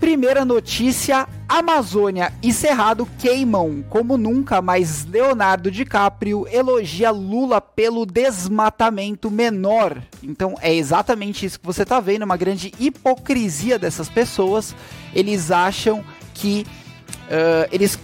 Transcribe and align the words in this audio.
Primeira 0.00 0.44
notícia: 0.44 1.28
Amazônia 1.48 2.32
e 2.42 2.52
Cerrado 2.52 3.06
queimam 3.18 3.84
como 3.88 4.16
nunca, 4.16 4.60
mas 4.60 5.04
Leonardo 5.04 5.70
DiCaprio 5.70 6.46
elogia 6.50 7.10
Lula 7.10 7.60
pelo 7.60 8.04
desmatamento 8.04 9.30
menor. 9.30 10.02
Então 10.22 10.56
é 10.60 10.74
exatamente 10.74 11.46
isso 11.46 11.60
que 11.60 11.66
você 11.66 11.82
está 11.82 12.00
vendo, 12.00 12.24
uma 12.24 12.36
grande 12.36 12.72
hipocrisia 12.80 13.78
dessas 13.78 14.08
pessoas. 14.08 14.74
Eles 15.14 15.50
acham 15.50 16.04
que 16.34 16.66
uh, 17.28 17.68
eles 17.70 17.96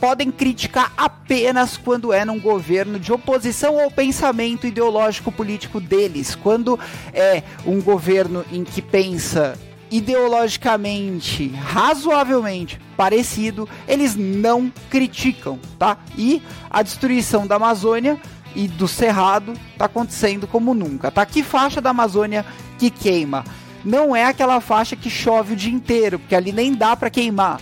podem 0.00 0.30
criticar 0.30 0.92
apenas 0.96 1.76
quando 1.76 2.12
é 2.12 2.24
num 2.24 2.38
governo 2.38 2.98
de 2.98 3.12
oposição 3.12 3.78
ao 3.80 3.90
pensamento 3.90 4.66
ideológico 4.66 5.30
político 5.30 5.80
deles. 5.80 6.34
Quando 6.34 6.78
é 7.12 7.42
um 7.66 7.80
governo 7.80 8.44
em 8.50 8.64
que 8.64 8.80
pensa 8.80 9.58
ideologicamente, 9.90 11.48
razoavelmente 11.48 12.80
parecido, 12.96 13.68
eles 13.86 14.14
não 14.14 14.72
criticam, 14.90 15.58
tá? 15.78 15.96
E 16.16 16.42
a 16.70 16.82
destruição 16.82 17.46
da 17.46 17.56
Amazônia 17.56 18.20
e 18.54 18.68
do 18.68 18.86
Cerrado 18.86 19.54
tá 19.76 19.86
acontecendo 19.86 20.46
como 20.46 20.74
nunca, 20.74 21.10
tá? 21.10 21.24
Que 21.24 21.42
faixa 21.42 21.80
da 21.80 21.90
Amazônia 21.90 22.44
que 22.78 22.90
queima? 22.90 23.44
Não 23.84 24.14
é 24.14 24.24
aquela 24.24 24.60
faixa 24.60 24.94
que 24.94 25.08
chove 25.08 25.54
o 25.54 25.56
dia 25.56 25.72
inteiro, 25.72 26.18
porque 26.18 26.34
ali 26.34 26.52
nem 26.52 26.74
dá 26.74 26.94
para 26.94 27.10
queimar 27.10 27.60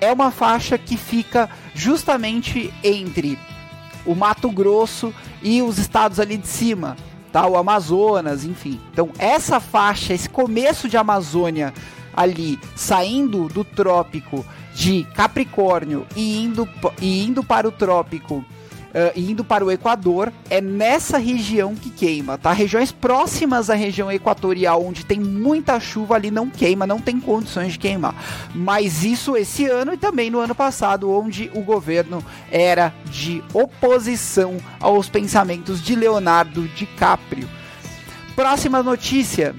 é 0.00 0.12
uma 0.12 0.30
faixa 0.30 0.76
que 0.76 0.96
fica 0.96 1.48
justamente 1.76 2.72
entre 2.82 3.38
o 4.04 4.14
Mato 4.14 4.50
Grosso 4.50 5.12
e 5.42 5.60
os 5.60 5.78
estados 5.78 6.18
ali 6.18 6.38
de 6.38 6.48
cima, 6.48 6.96
tá? 7.30 7.46
O 7.46 7.56
Amazonas, 7.56 8.44
enfim. 8.44 8.80
Então, 8.92 9.10
essa 9.18 9.60
faixa, 9.60 10.14
esse 10.14 10.28
começo 10.28 10.88
de 10.88 10.96
Amazônia 10.96 11.74
ali, 12.14 12.58
saindo 12.74 13.46
do 13.48 13.62
trópico 13.62 14.44
de 14.74 15.04
Capricórnio 15.14 16.06
e 16.16 16.42
indo, 16.42 16.68
e 17.00 17.24
indo 17.24 17.44
para 17.44 17.68
o 17.68 17.72
trópico 17.72 18.44
uh, 18.96 19.12
indo 19.14 19.44
para 19.44 19.64
o 19.64 19.70
Equador, 19.70 20.32
é 20.48 20.60
nessa 20.60 21.18
região 21.18 21.74
que 21.74 21.90
queima, 21.90 22.38
tá? 22.38 22.52
Regiões 22.52 22.90
próximas 22.90 23.68
à 23.68 23.74
região 23.74 24.10
equatorial, 24.10 24.84
onde 24.84 25.04
tem 25.04 25.20
muita 25.20 25.78
chuva, 25.78 26.14
ali 26.14 26.30
não 26.30 26.48
queima, 26.48 26.86
não 26.86 26.98
tem 26.98 27.20
condições 27.20 27.74
de 27.74 27.78
queimar. 27.78 28.14
Mas 28.54 29.04
isso 29.04 29.36
esse 29.36 29.66
ano 29.66 29.92
e 29.92 29.98
também 29.98 30.30
no 30.30 30.40
ano 30.40 30.54
passado, 30.54 31.10
onde 31.10 31.50
o 31.54 31.60
governo 31.60 32.24
era 32.50 32.92
de 33.10 33.44
oposição 33.52 34.56
aos 34.80 35.08
pensamentos 35.08 35.82
de 35.82 35.94
Leonardo 35.94 36.66
DiCaprio. 36.68 37.48
Próxima 38.34 38.82
notícia: 38.82 39.54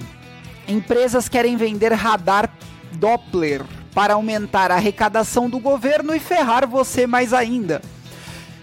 empresas 0.66 1.28
querem 1.28 1.56
vender 1.56 1.92
radar 1.92 2.50
Doppler 2.92 3.62
para 3.94 4.14
aumentar 4.14 4.70
a 4.70 4.76
arrecadação 4.76 5.48
do 5.48 5.58
governo 5.58 6.14
e 6.14 6.20
ferrar 6.20 6.66
você 6.66 7.06
mais 7.06 7.32
ainda. 7.32 7.82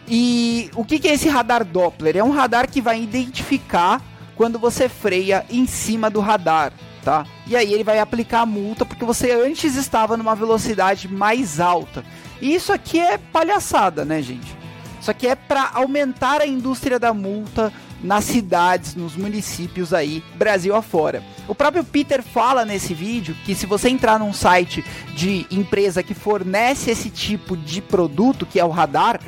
E 0.07 0.69
o 0.75 0.85
que, 0.85 0.99
que 0.99 1.07
é 1.07 1.13
esse 1.13 1.27
radar 1.27 1.63
Doppler? 1.66 2.17
É 2.17 2.23
um 2.23 2.31
radar 2.31 2.69
que 2.69 2.81
vai 2.81 3.01
identificar 3.01 4.01
quando 4.35 4.59
você 4.59 4.88
freia 4.88 5.45
em 5.49 5.66
cima 5.66 6.09
do 6.09 6.19
radar, 6.19 6.73
tá? 7.03 7.25
E 7.47 7.55
aí 7.55 7.73
ele 7.73 7.83
vai 7.83 7.99
aplicar 7.99 8.41
a 8.41 8.45
multa 8.45 8.85
porque 8.85 9.05
você 9.05 9.31
antes 9.31 9.75
estava 9.75 10.17
numa 10.17 10.35
velocidade 10.35 11.07
mais 11.07 11.59
alta. 11.59 12.03
E 12.41 12.53
isso 12.53 12.71
aqui 12.71 12.99
é 12.99 13.17
palhaçada, 13.17 14.03
né, 14.05 14.21
gente? 14.21 14.55
Isso 14.99 15.09
aqui 15.09 15.27
é 15.27 15.35
para 15.35 15.69
aumentar 15.73 16.41
a 16.41 16.47
indústria 16.47 16.99
da 16.99 17.13
multa 17.13 17.72
nas 18.03 18.25
cidades, 18.25 18.95
nos 18.95 19.16
municípios 19.16 19.93
aí, 19.93 20.23
Brasil 20.35 20.75
afora. 20.75 21.23
O 21.47 21.55
próprio 21.55 21.83
Peter 21.83 22.22
fala 22.22 22.66
nesse 22.66 22.93
vídeo 22.93 23.35
que 23.45 23.55
se 23.55 23.66
você 23.66 23.89
entrar 23.89 24.19
num 24.19 24.33
site 24.33 24.83
de 25.16 25.45
empresa 25.49 26.03
que 26.03 26.13
fornece 26.13 26.91
esse 26.91 27.09
tipo 27.09 27.55
de 27.55 27.81
produto, 27.81 28.45
que 28.45 28.59
é 28.59 28.66
o 28.66 28.69
radar, 28.69 29.19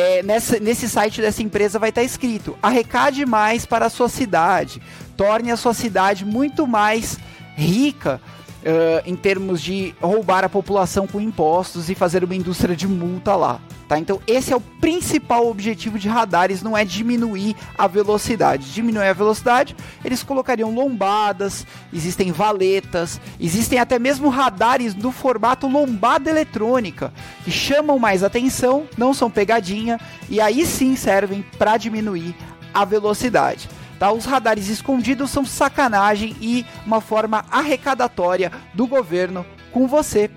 é, 0.00 0.22
nessa, 0.22 0.58
nesse 0.58 0.88
site 0.88 1.20
dessa 1.20 1.42
empresa 1.42 1.78
vai 1.78 1.90
estar 1.90 2.02
escrito: 2.02 2.58
arrecade 2.62 3.26
mais 3.26 3.66
para 3.66 3.86
a 3.86 3.90
sua 3.90 4.08
cidade, 4.08 4.80
torne 5.16 5.50
a 5.50 5.56
sua 5.56 5.74
cidade 5.74 6.24
muito 6.24 6.66
mais 6.66 7.18
rica 7.56 8.20
uh, 8.60 9.02
em 9.04 9.16
termos 9.16 9.60
de 9.60 9.94
roubar 10.00 10.44
a 10.44 10.48
população 10.48 11.06
com 11.06 11.20
impostos 11.20 11.90
e 11.90 11.94
fazer 11.94 12.24
uma 12.24 12.34
indústria 12.34 12.76
de 12.76 12.86
multa 12.86 13.34
lá. 13.36 13.60
Tá? 13.90 13.98
Então, 13.98 14.20
esse 14.24 14.52
é 14.52 14.56
o 14.56 14.60
principal 14.60 15.48
objetivo 15.48 15.98
de 15.98 16.08
radares, 16.08 16.62
não 16.62 16.78
é 16.78 16.84
diminuir 16.84 17.56
a 17.76 17.88
velocidade. 17.88 18.72
Diminuir 18.72 19.08
a 19.08 19.12
velocidade, 19.12 19.74
eles 20.04 20.22
colocariam 20.22 20.72
lombadas, 20.72 21.66
existem 21.92 22.30
valetas, 22.30 23.20
existem 23.40 23.80
até 23.80 23.98
mesmo 23.98 24.28
radares 24.28 24.94
do 24.94 25.10
formato 25.10 25.66
lombada 25.66 26.30
eletrônica, 26.30 27.12
que 27.44 27.50
chamam 27.50 27.98
mais 27.98 28.22
atenção, 28.22 28.84
não 28.96 29.12
são 29.12 29.28
pegadinha, 29.28 29.98
e 30.28 30.40
aí 30.40 30.64
sim 30.64 30.94
servem 30.94 31.44
para 31.58 31.76
diminuir 31.76 32.36
a 32.72 32.84
velocidade. 32.84 33.68
Tá? 34.00 34.10
Os 34.10 34.24
radares 34.24 34.68
escondidos 34.68 35.30
são 35.30 35.44
sacanagem 35.44 36.34
e 36.40 36.64
uma 36.86 37.02
forma 37.02 37.44
arrecadatória 37.50 38.50
do 38.72 38.86
governo 38.86 39.44
com 39.70 39.86
você, 39.86 40.30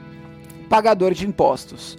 pagador 0.68 1.14
de 1.14 1.26
impostos. 1.26 1.98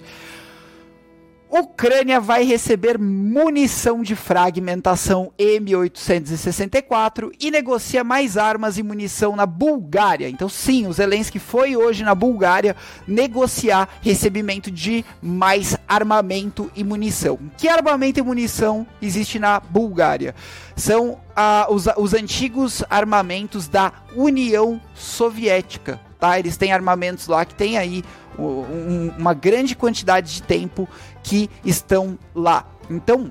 Ucrânia 1.56 2.18
vai 2.18 2.42
receber 2.42 2.98
munição 2.98 4.02
de 4.02 4.16
fragmentação 4.16 5.32
M864 5.38 7.30
e 7.38 7.48
negocia 7.48 8.02
mais 8.02 8.36
armas 8.36 8.76
e 8.76 8.82
munição 8.82 9.36
na 9.36 9.46
Bulgária. 9.46 10.28
Então, 10.28 10.48
sim, 10.48 10.88
o 10.88 10.92
Zelensky 10.92 11.38
foi 11.38 11.76
hoje 11.76 12.02
na 12.02 12.12
Bulgária 12.12 12.74
negociar 13.06 13.88
recebimento 14.02 14.68
de 14.68 15.04
mais 15.22 15.76
armamento 15.86 16.68
e 16.74 16.82
munição. 16.82 17.38
Que 17.56 17.68
armamento 17.68 18.18
e 18.18 18.22
munição 18.24 18.84
existe 19.00 19.38
na 19.38 19.60
Bulgária? 19.60 20.34
São 20.74 21.20
ah, 21.36 21.68
os, 21.70 21.86
os 21.96 22.14
antigos 22.14 22.82
armamentos 22.90 23.68
da 23.68 23.92
União 24.16 24.80
Soviética. 24.92 26.00
Tá? 26.24 26.38
Eles 26.38 26.56
têm 26.56 26.72
armamentos 26.72 27.26
lá 27.26 27.44
que 27.44 27.54
tem 27.54 27.76
aí 27.76 28.02
um, 28.38 29.12
uma 29.18 29.34
grande 29.34 29.76
quantidade 29.76 30.32
de 30.32 30.42
tempo 30.42 30.88
que 31.22 31.50
estão 31.62 32.18
lá. 32.34 32.64
Então, 32.88 33.30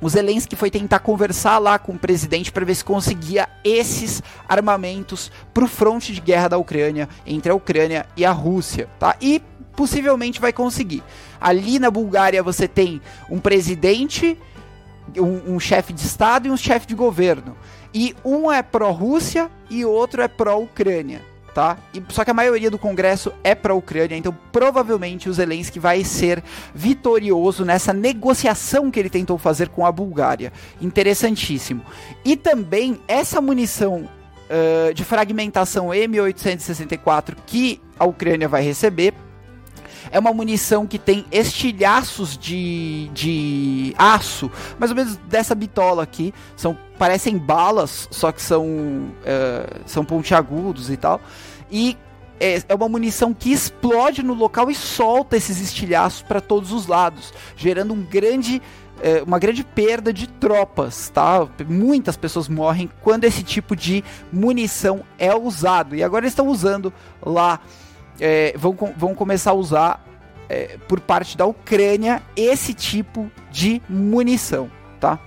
o 0.00 0.08
Zelensky 0.08 0.54
foi 0.54 0.70
tentar 0.70 1.00
conversar 1.00 1.58
lá 1.58 1.80
com 1.80 1.94
o 1.94 1.98
presidente 1.98 2.52
para 2.52 2.64
ver 2.64 2.76
se 2.76 2.84
conseguia 2.84 3.48
esses 3.64 4.22
armamentos 4.48 5.32
para 5.52 5.64
o 5.64 5.66
fronte 5.66 6.12
de 6.12 6.20
guerra 6.20 6.46
da 6.46 6.58
Ucrânia, 6.58 7.08
entre 7.26 7.50
a 7.50 7.56
Ucrânia 7.56 8.06
e 8.16 8.24
a 8.24 8.30
Rússia, 8.30 8.88
tá? 9.00 9.16
E 9.20 9.42
possivelmente 9.74 10.40
vai 10.40 10.52
conseguir. 10.52 11.02
Ali 11.40 11.80
na 11.80 11.90
Bulgária 11.90 12.40
você 12.40 12.68
tem 12.68 13.02
um 13.28 13.40
presidente, 13.40 14.38
um, 15.16 15.56
um 15.56 15.58
chefe 15.58 15.92
de 15.92 16.02
Estado 16.02 16.46
e 16.46 16.52
um 16.52 16.56
chefe 16.56 16.86
de 16.86 16.94
governo. 16.94 17.56
E 17.92 18.14
um 18.24 18.52
é 18.52 18.62
pró-Rússia 18.62 19.50
e 19.68 19.84
outro 19.84 20.22
é 20.22 20.28
pró-Ucrânia 20.28 21.20
tá? 21.54 21.78
E, 21.92 22.02
só 22.08 22.24
que 22.24 22.30
a 22.30 22.34
maioria 22.34 22.70
do 22.70 22.78
Congresso 22.78 23.32
é 23.42 23.54
para 23.54 23.72
a 23.72 23.76
Ucrânia, 23.76 24.16
então 24.16 24.36
provavelmente 24.52 25.28
o 25.28 25.32
Zelensky 25.32 25.78
vai 25.78 26.04
ser 26.04 26.42
vitorioso 26.74 27.64
nessa 27.64 27.92
negociação 27.92 28.90
que 28.90 28.98
ele 28.98 29.10
tentou 29.10 29.38
fazer 29.38 29.68
com 29.68 29.84
a 29.84 29.92
Bulgária. 29.92 30.52
Interessantíssimo. 30.80 31.82
E 32.24 32.36
também 32.36 33.00
essa 33.06 33.40
munição 33.40 34.08
uh, 34.48 34.94
de 34.94 35.04
fragmentação 35.04 35.88
M864 35.88 37.36
que 37.46 37.80
a 37.98 38.04
Ucrânia 38.04 38.48
vai 38.48 38.62
receber 38.62 39.14
é 40.10 40.18
uma 40.18 40.32
munição 40.32 40.86
que 40.86 40.98
tem 40.98 41.24
estilhaços 41.30 42.36
de, 42.36 43.08
de 43.12 43.94
aço, 43.98 44.50
mais 44.78 44.90
ou 44.90 44.96
menos 44.96 45.16
dessa 45.28 45.54
bitola 45.54 46.02
aqui. 46.02 46.32
São 46.56 46.76
parecem 46.98 47.38
balas, 47.38 48.08
só 48.10 48.32
que 48.32 48.42
são, 48.42 48.66
uh, 48.66 49.80
são 49.86 50.04
pontiagudos 50.04 50.90
e 50.90 50.96
tal. 50.96 51.20
E 51.70 51.96
é, 52.40 52.62
é 52.68 52.74
uma 52.74 52.88
munição 52.88 53.32
que 53.32 53.52
explode 53.52 54.22
no 54.22 54.34
local 54.34 54.70
e 54.70 54.74
solta 54.74 55.36
esses 55.36 55.60
estilhaços 55.60 56.22
para 56.22 56.40
todos 56.40 56.72
os 56.72 56.86
lados, 56.86 57.32
gerando 57.56 57.94
um 57.94 58.02
grande 58.02 58.60
é, 59.00 59.22
uma 59.22 59.38
grande 59.38 59.62
perda 59.62 60.12
de 60.12 60.26
tropas, 60.26 61.08
tá? 61.10 61.46
Muitas 61.68 62.16
pessoas 62.16 62.48
morrem 62.48 62.90
quando 63.00 63.24
esse 63.24 63.42
tipo 63.42 63.76
de 63.76 64.02
munição 64.32 65.04
é 65.18 65.34
usado. 65.34 65.94
E 65.94 66.02
agora 66.02 66.26
estão 66.26 66.48
usando 66.48 66.92
lá, 67.22 67.60
é, 68.20 68.54
vão, 68.56 68.76
vão 68.96 69.14
começar 69.14 69.50
a 69.50 69.54
usar 69.54 70.04
é, 70.48 70.78
por 70.88 71.00
parte 71.00 71.36
da 71.36 71.46
Ucrânia 71.46 72.22
esse 72.36 72.72
tipo 72.72 73.30
de 73.50 73.82
munição, 73.88 74.70
tá? 74.98 75.18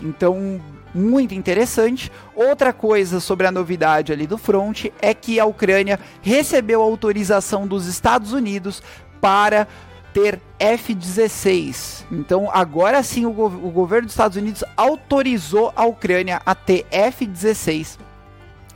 Então 0.00 0.60
muito 0.94 1.34
interessante. 1.34 2.10
Outra 2.34 2.72
coisa 2.72 3.20
sobre 3.20 3.46
a 3.46 3.52
novidade 3.52 4.12
ali 4.12 4.26
do 4.26 4.38
front 4.38 4.86
é 5.00 5.14
que 5.14 5.38
a 5.38 5.44
Ucrânia 5.44 5.98
recebeu 6.22 6.82
autorização 6.82 7.66
dos 7.66 7.86
Estados 7.86 8.32
Unidos 8.32 8.82
para 9.20 9.68
ter 10.12 10.40
F-16. 10.58 12.04
Então, 12.10 12.50
agora 12.52 13.02
sim, 13.02 13.24
o, 13.24 13.30
o, 13.30 13.70
governo 13.70 14.06
dos 14.06 14.14
Estados 14.14 14.36
Unidos 14.36 14.64
autorizou 14.76 15.72
a 15.76 15.84
Ucrânia 15.84 16.42
a 16.44 16.54
ter 16.54 16.84
F-16. 16.90 17.98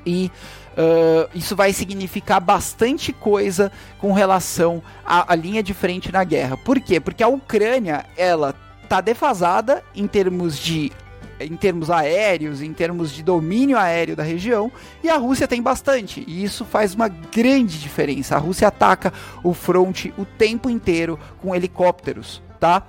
E 0.06 0.31
uh, 0.75 1.29
isso 1.35 1.56
vai 1.56 1.73
significar 1.73 2.41
bastante 2.41 3.12
coisa 3.12 3.71
com 3.99 4.12
relação 4.12 4.82
à, 5.05 5.32
à 5.32 5.35
linha 5.37 5.62
de 5.62 5.73
frente 5.75 6.12
na 6.12 6.25
guerra. 6.25 6.56
Por 6.56 6.81
quê? 6.81 7.00
Porque 7.00 7.23
a 7.23 7.29
Ucrânia, 7.29 8.05
ela 8.17 8.55
tá 8.88 9.00
defasada 9.00 9.82
em 9.94 10.06
termos 10.06 10.59
de 10.59 10.93
em 11.41 11.56
termos 11.56 11.91
aéreos, 11.91 12.62
em 12.62 12.73
termos 12.73 13.11
de 13.11 13.21
domínio 13.23 13.76
aéreo 13.76 14.15
da 14.15 14.23
região, 14.23 14.71
e 15.03 15.09
a 15.09 15.17
Rússia 15.17 15.49
tem 15.49 15.61
bastante, 15.61 16.25
e 16.29 16.44
isso 16.44 16.65
faz 16.65 16.94
uma 16.94 17.09
grande 17.09 17.81
diferença. 17.81 18.37
A 18.37 18.38
Rússia 18.38 18.69
ataca 18.69 19.12
o 19.43 19.53
fronte 19.53 20.15
o 20.17 20.25
tempo 20.25 20.70
inteiro 20.70 21.19
com 21.43 21.53
helicópteros, 21.53 22.41
tá? 22.61 22.87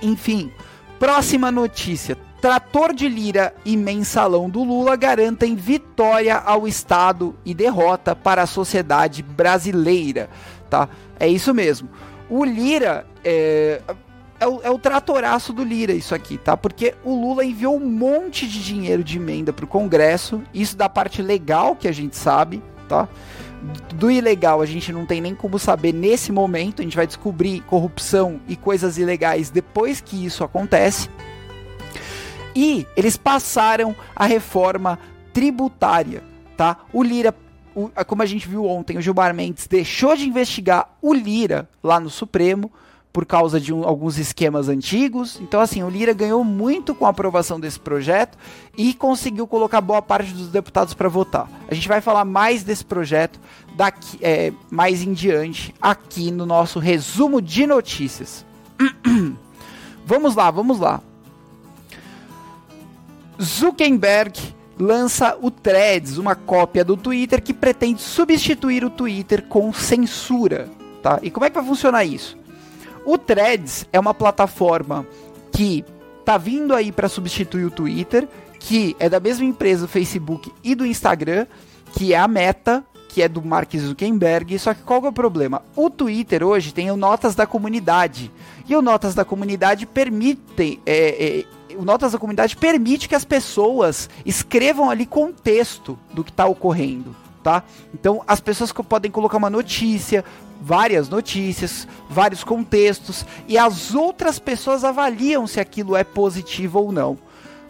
Enfim, 0.00 0.52
próxima 0.98 1.50
notícia. 1.50 2.16
Trator 2.40 2.94
de 2.94 3.06
Lira 3.06 3.54
e 3.66 3.76
mensalão 3.76 4.48
do 4.48 4.64
Lula 4.64 4.96
garantem 4.96 5.54
vitória 5.54 6.36
ao 6.36 6.66
Estado 6.66 7.36
e 7.44 7.52
derrota 7.52 8.16
para 8.16 8.42
a 8.42 8.46
sociedade 8.46 9.22
brasileira, 9.22 10.30
tá? 10.70 10.88
É 11.18 11.28
isso 11.28 11.52
mesmo. 11.52 11.90
O 12.30 12.42
Lira, 12.42 13.06
é, 13.22 13.82
é 14.38 14.46
o, 14.46 14.60
é 14.62 14.70
o 14.70 14.78
tratoraço 14.78 15.52
do 15.52 15.62
Lira 15.62 15.92
isso 15.92 16.14
aqui, 16.14 16.38
tá? 16.38 16.56
Porque 16.56 16.94
o 17.04 17.14
Lula 17.14 17.44
enviou 17.44 17.76
um 17.76 17.86
monte 17.86 18.48
de 18.48 18.64
dinheiro 18.64 19.04
de 19.04 19.18
emenda 19.18 19.52
pro 19.52 19.66
Congresso, 19.66 20.42
isso 20.54 20.78
da 20.78 20.88
parte 20.88 21.20
legal 21.20 21.76
que 21.76 21.86
a 21.86 21.92
gente 21.92 22.16
sabe, 22.16 22.62
tá? 22.88 23.06
Do 23.96 24.10
ilegal 24.10 24.62
a 24.62 24.66
gente 24.66 24.90
não 24.90 25.04
tem 25.04 25.20
nem 25.20 25.34
como 25.34 25.58
saber 25.58 25.92
nesse 25.92 26.32
momento, 26.32 26.80
a 26.80 26.84
gente 26.84 26.96
vai 26.96 27.06
descobrir 27.06 27.60
corrupção 27.62 28.40
e 28.48 28.56
coisas 28.56 28.96
ilegais 28.96 29.50
depois 29.50 30.00
que 30.00 30.24
isso 30.24 30.42
acontece. 30.42 31.10
E 32.54 32.86
eles 32.96 33.16
passaram 33.16 33.94
a 34.14 34.26
reforma 34.26 34.98
tributária, 35.32 36.22
tá? 36.56 36.78
O 36.92 37.02
Lira 37.02 37.34
o, 37.74 37.88
como 38.04 38.22
a 38.22 38.26
gente 38.26 38.48
viu 38.48 38.66
ontem, 38.66 38.98
o 38.98 39.00
Gilmar 39.00 39.32
Mendes 39.34 39.66
deixou 39.66 40.16
de 40.16 40.28
investigar 40.28 40.88
o 41.00 41.14
Lira 41.14 41.68
lá 41.82 42.00
no 42.00 42.10
Supremo, 42.10 42.70
por 43.12 43.26
causa 43.26 43.60
de 43.60 43.72
um, 43.72 43.84
alguns 43.84 44.18
esquemas 44.18 44.68
antigos. 44.68 45.38
Então, 45.40 45.60
assim, 45.60 45.82
o 45.82 45.88
Lira 45.88 46.12
ganhou 46.12 46.44
muito 46.44 46.94
com 46.94 47.06
a 47.06 47.08
aprovação 47.08 47.58
desse 47.58 47.78
projeto 47.78 48.38
e 48.76 48.94
conseguiu 48.94 49.46
colocar 49.46 49.80
boa 49.80 50.00
parte 50.00 50.32
dos 50.32 50.48
deputados 50.48 50.94
para 50.94 51.08
votar. 51.08 51.48
A 51.68 51.74
gente 51.74 51.88
vai 51.88 52.00
falar 52.00 52.24
mais 52.24 52.62
desse 52.62 52.84
projeto 52.84 53.40
daqui, 53.74 54.18
é, 54.22 54.52
mais 54.70 55.02
em 55.02 55.12
diante 55.12 55.74
aqui 55.80 56.30
no 56.30 56.46
nosso 56.46 56.78
resumo 56.78 57.42
de 57.42 57.66
notícias. 57.66 58.44
vamos 60.06 60.36
lá, 60.36 60.50
vamos 60.50 60.78
lá. 60.78 61.02
Zuckerberg 63.40 64.38
lança 64.78 65.36
o 65.40 65.50
Threads, 65.50 66.18
uma 66.18 66.34
cópia 66.34 66.84
do 66.84 66.96
Twitter 66.96 67.42
que 67.42 67.52
pretende 67.52 68.00
substituir 68.00 68.84
o 68.84 68.90
Twitter 68.90 69.44
com 69.46 69.72
censura. 69.72 70.68
Tá? 71.02 71.18
E 71.22 71.30
como 71.30 71.44
é 71.44 71.50
que 71.50 71.56
vai 71.56 71.64
funcionar 71.64 72.04
isso? 72.04 72.36
O 73.04 73.16
Threads 73.16 73.86
é 73.92 73.98
uma 73.98 74.14
plataforma 74.14 75.06
que 75.52 75.84
tá 76.24 76.36
vindo 76.36 76.74
aí 76.74 76.92
para 76.92 77.08
substituir 77.08 77.64
o 77.64 77.70
Twitter, 77.70 78.28
que 78.58 78.94
é 78.98 79.08
da 79.08 79.18
mesma 79.18 79.44
empresa 79.44 79.82
do 79.82 79.88
Facebook 79.88 80.52
e 80.62 80.74
do 80.74 80.86
Instagram, 80.86 81.46
que 81.92 82.12
é 82.12 82.18
a 82.18 82.28
Meta, 82.28 82.84
que 83.08 83.22
é 83.22 83.28
do 83.28 83.42
Mark 83.42 83.74
Zuckerberg. 83.74 84.58
Só 84.58 84.74
que 84.74 84.82
qual 84.82 85.04
é 85.04 85.08
o 85.08 85.12
problema? 85.12 85.62
O 85.74 85.90
Twitter 85.90 86.44
hoje 86.44 86.72
tem 86.72 86.90
o 86.90 86.96
Notas 86.96 87.34
da 87.34 87.46
Comunidade. 87.46 88.30
E 88.68 88.76
o 88.76 88.82
Notas 88.82 89.14
da 89.14 89.24
Comunidade 89.24 89.86
permite. 89.86 90.80
É, 90.86 91.40
é, 91.40 91.59
o 91.80 91.84
Notas 91.84 92.12
da 92.12 92.18
Comunidade 92.18 92.56
permite 92.56 93.08
que 93.08 93.14
as 93.14 93.24
pessoas 93.24 94.10
escrevam 94.24 94.90
ali 94.90 95.06
contexto 95.06 95.98
do 96.12 96.22
que 96.22 96.30
está 96.30 96.46
ocorrendo. 96.46 97.16
Tá? 97.42 97.62
Então 97.94 98.22
as 98.26 98.38
pessoas 98.38 98.70
podem 98.70 99.10
colocar 99.10 99.38
uma 99.38 99.48
notícia, 99.48 100.22
várias 100.60 101.08
notícias, 101.08 101.88
vários 102.08 102.44
contextos 102.44 103.24
e 103.48 103.56
as 103.56 103.94
outras 103.94 104.38
pessoas 104.38 104.84
avaliam 104.84 105.46
se 105.46 105.58
aquilo 105.58 105.96
é 105.96 106.04
positivo 106.04 106.80
ou 106.80 106.92
não. 106.92 107.18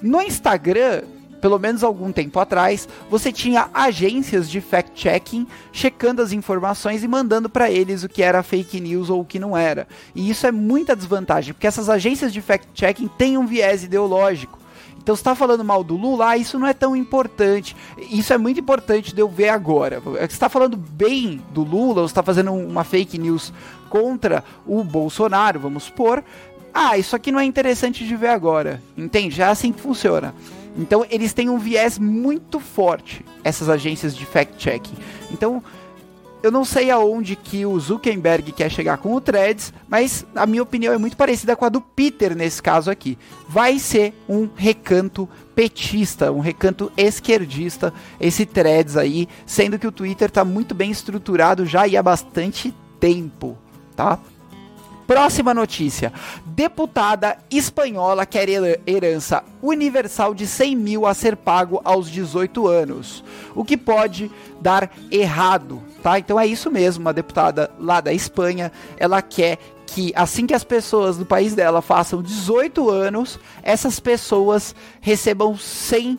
No 0.02 0.20
Instagram, 0.20 1.02
pelo 1.40 1.58
menos 1.58 1.82
algum 1.82 2.12
tempo 2.12 2.38
atrás, 2.38 2.88
você 3.08 3.32
tinha 3.32 3.68
agências 3.72 4.50
de 4.50 4.60
fact-checking 4.60 5.46
checando 5.72 6.22
as 6.22 6.32
informações 6.32 7.02
e 7.02 7.08
mandando 7.08 7.48
para 7.48 7.70
eles 7.70 8.04
o 8.04 8.08
que 8.08 8.22
era 8.22 8.42
fake 8.42 8.80
news 8.80 9.10
ou 9.10 9.20
o 9.20 9.24
que 9.24 9.38
não 9.38 9.56
era. 9.56 9.88
E 10.14 10.28
isso 10.30 10.46
é 10.46 10.52
muita 10.52 10.94
desvantagem, 10.94 11.54
porque 11.54 11.66
essas 11.66 11.88
agências 11.88 12.32
de 12.32 12.40
fact-checking 12.40 13.08
têm 13.08 13.38
um 13.38 13.46
viés 13.46 13.84
ideológico. 13.84 14.60
Então 15.02 15.14
está 15.14 15.34
falando 15.34 15.64
mal 15.64 15.82
do 15.82 15.96
Lula, 15.96 16.28
ah, 16.28 16.36
isso 16.36 16.58
não 16.58 16.66
é 16.66 16.74
tão 16.74 16.94
importante. 16.94 17.74
Isso 18.10 18.32
é 18.34 18.38
muito 18.38 18.60
importante 18.60 19.14
de 19.14 19.20
eu 19.20 19.28
ver 19.28 19.48
agora. 19.48 19.98
Você 19.98 20.24
está 20.24 20.48
falando 20.48 20.76
bem 20.76 21.42
do 21.52 21.62
Lula, 21.62 22.02
você 22.02 22.12
está 22.12 22.22
fazendo 22.22 22.52
uma 22.52 22.84
fake 22.84 23.18
news 23.18 23.52
contra 23.88 24.44
o 24.66 24.84
Bolsonaro, 24.84 25.58
vamos 25.58 25.84
supor. 25.84 26.22
Ah, 26.72 26.98
isso 26.98 27.16
aqui 27.16 27.32
não 27.32 27.40
é 27.40 27.44
interessante 27.44 28.06
de 28.06 28.14
ver 28.14 28.28
agora. 28.28 28.82
Entende? 28.96 29.40
É 29.40 29.46
assim 29.46 29.72
que 29.72 29.80
funciona. 29.80 30.34
Então 30.76 31.04
eles 31.10 31.32
têm 31.32 31.48
um 31.48 31.58
viés 31.58 31.98
muito 31.98 32.60
forte, 32.60 33.24
essas 33.42 33.68
agências 33.68 34.14
de 34.14 34.24
fact-checking. 34.24 34.96
Então 35.30 35.62
eu 36.42 36.50
não 36.50 36.64
sei 36.64 36.90
aonde 36.90 37.36
que 37.36 37.66
o 37.66 37.78
Zuckerberg 37.78 38.52
quer 38.52 38.70
chegar 38.70 38.96
com 38.96 39.14
o 39.14 39.20
Threads, 39.20 39.74
mas 39.88 40.24
a 40.34 40.46
minha 40.46 40.62
opinião 40.62 40.94
é 40.94 40.98
muito 40.98 41.16
parecida 41.16 41.54
com 41.54 41.64
a 41.64 41.68
do 41.68 41.80
Peter 41.80 42.34
nesse 42.34 42.62
caso 42.62 42.90
aqui. 42.90 43.18
Vai 43.46 43.78
ser 43.78 44.14
um 44.28 44.48
recanto 44.56 45.28
petista, 45.54 46.32
um 46.32 46.40
recanto 46.40 46.90
esquerdista, 46.96 47.92
esse 48.18 48.46
Threads 48.46 48.96
aí, 48.96 49.28
sendo 49.44 49.78
que 49.78 49.86
o 49.86 49.92
Twitter 49.92 50.28
está 50.28 50.44
muito 50.44 50.74
bem 50.74 50.90
estruturado 50.90 51.66
já 51.66 51.86
e 51.86 51.96
há 51.96 52.02
bastante 52.02 52.74
tempo, 52.98 53.58
tá? 53.94 54.18
Próxima 55.06 55.52
notícia. 55.52 56.12
Deputada 56.60 57.38
espanhola 57.50 58.26
quer 58.26 58.46
herança 58.86 59.42
universal 59.62 60.34
de 60.34 60.46
100 60.46 60.76
mil 60.76 61.06
a 61.06 61.14
ser 61.14 61.34
pago 61.34 61.80
aos 61.82 62.10
18 62.10 62.68
anos. 62.68 63.24
O 63.54 63.64
que 63.64 63.78
pode 63.78 64.30
dar 64.60 64.90
errado, 65.10 65.80
tá? 66.02 66.18
Então 66.18 66.38
é 66.38 66.46
isso 66.46 66.70
mesmo, 66.70 67.00
uma 67.00 67.14
deputada 67.14 67.70
lá 67.78 68.02
da 68.02 68.12
Espanha, 68.12 68.70
ela 68.98 69.22
quer 69.22 69.56
que 69.86 70.12
assim 70.14 70.46
que 70.46 70.52
as 70.52 70.62
pessoas 70.62 71.16
do 71.16 71.24
país 71.24 71.54
dela 71.54 71.80
façam 71.80 72.20
18 72.22 72.90
anos, 72.90 73.40
essas 73.62 73.98
pessoas 73.98 74.74
recebam 75.00 75.56
100 75.56 76.18